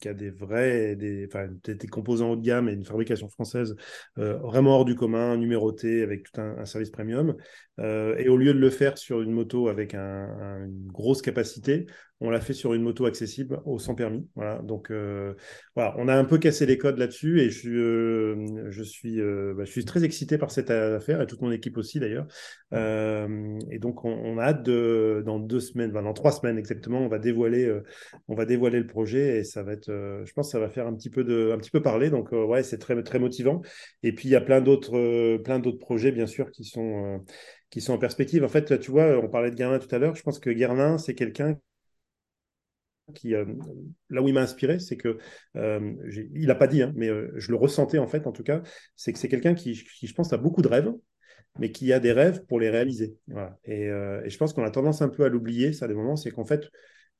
[0.00, 3.74] qui a des vrais, des, enfin, des, composants haut de gamme et une fabrication française
[4.16, 7.34] vraiment hors du commun, numérotée, avec tout un service premium.
[7.80, 11.86] Euh, et au lieu de le faire sur une moto avec une grosse capacité,
[12.20, 14.26] on l'a fait sur une moto accessible au sans permis.
[14.34, 14.60] Voilà.
[14.62, 15.34] Donc euh,
[15.74, 19.64] voilà, on a un peu cassé les codes là-dessus et je, euh, je suis, bah,
[19.64, 22.26] je suis très excité par cette affaire et toute mon équipe aussi d'ailleurs.
[22.72, 27.18] et donc on, a hâte de, dans deux semaines, dans trois semaines exactement, on va
[27.18, 27.72] dévoiler,
[28.28, 30.86] on va dévoiler le projet et ça va être, je pense, que ça va faire
[30.86, 32.10] un petit peu de, un petit peu parler.
[32.10, 33.62] Donc ouais, c'est très très motivant.
[34.02, 37.24] Et puis il y a plein d'autres, plein d'autres projets bien sûr qui sont
[37.70, 38.44] qui sont en perspective.
[38.44, 40.14] En fait, tu vois, on parlait de Guerlain tout à l'heure.
[40.14, 41.58] Je pense que Guerlain, c'est quelqu'un
[43.26, 43.44] euh,
[44.10, 45.18] là où il m'a inspiré, c'est que,
[45.56, 45.92] euh,
[46.34, 48.62] il n'a pas dit, hein, mais euh, je le ressentais en fait, en tout cas,
[48.96, 50.92] c'est que c'est quelqu'un qui, je pense, a beaucoup de rêves,
[51.58, 53.16] mais qui a des rêves pour les réaliser.
[53.64, 56.30] Et, et, je pense qu'on a tendance un peu à l'oublier, ça, des moments, c'est
[56.30, 56.68] qu'en fait,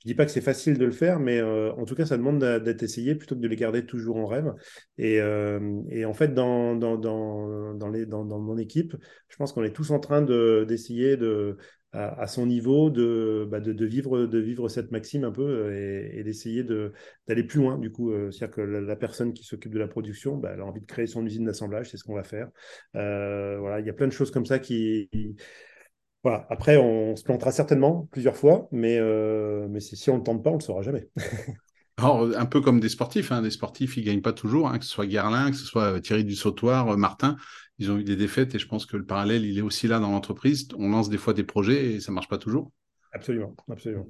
[0.05, 2.19] je dis pas que c'est facile de le faire, mais euh, en tout cas, ça
[2.19, 4.53] demande d'être essayé plutôt que de les garder toujours en rêve.
[4.99, 5.59] Et, euh,
[6.07, 8.95] en fait, dans, mon équipe,
[9.29, 11.57] je pense qu'on est tous en train d'essayer de,
[11.93, 17.61] à, son niveau de, bah de, vivre, cette maxime un peu et, d'essayer d'aller plus
[17.61, 17.79] loin.
[17.79, 20.67] Du coup, euh, c'est-à-dire que la, personne qui s'occupe de la production, bah, elle a
[20.67, 22.51] envie de créer son usine d'assemblage, c'est ce qu'on va faire.
[22.93, 25.09] voilà, il y a plein de choses comme ça qui
[26.25, 26.47] voilà.
[26.49, 30.43] Après, on se plantera certainement plusieurs fois, mais, euh, mais si on ne le tente
[30.43, 31.09] pas, on ne le saura jamais.
[31.99, 33.43] Alors, un peu comme des sportifs, hein.
[33.43, 36.01] des sportifs, ils ne gagnent pas toujours, hein, que ce soit Guerlain, que ce soit
[36.01, 37.37] Thierry Dussautoir, euh, Martin,
[37.79, 40.01] ils ont eu des défaites et je pense que le parallèle, il est aussi là
[40.01, 40.67] dans l'entreprise.
[40.79, 42.73] On lance des fois des projets et ça ne marche pas toujours.
[43.13, 44.07] Absolument, absolument.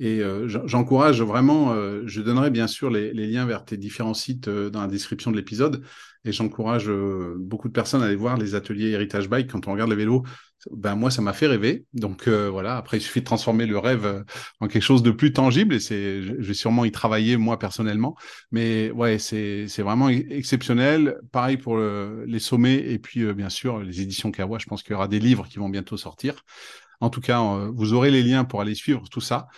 [0.00, 4.46] Et euh, j'encourage vraiment, euh, je donnerai bien sûr les, liens vers tes différents sites
[4.46, 5.82] euh, dans la description de l'épisode.
[6.24, 6.90] Et j'encourage
[7.36, 9.50] beaucoup de personnes à aller voir les ateliers Héritage Bike.
[9.50, 10.24] Quand on regarde les vélos,
[10.70, 11.84] ben moi, ça m'a fait rêver.
[11.94, 14.24] Donc voilà, après, il suffit de transformer le rêve
[14.60, 15.74] en quelque chose de plus tangible.
[15.74, 18.16] Et c'est, je vais sûrement y travailler moi personnellement.
[18.50, 21.18] Mais ouais, c'est vraiment exceptionnel.
[21.32, 24.58] Pareil pour les sommets et puis bien sûr les éditions Kawa.
[24.58, 26.44] Je pense qu'il y aura des livres qui vont bientôt sortir.
[27.00, 27.40] En tout cas,
[27.74, 29.48] vous aurez les liens pour aller suivre tout ça.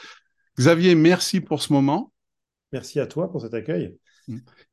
[0.59, 2.13] Xavier, merci pour ce moment.
[2.73, 3.97] Merci à toi pour cet accueil.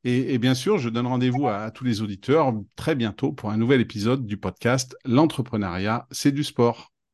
[0.04, 3.80] Et, bien sûr, je donne rendez-vous à, tous les auditeurs très bientôt pour un nouvel
[3.80, 6.92] épisode du podcast L'entrepreneuriat, c'est du sport.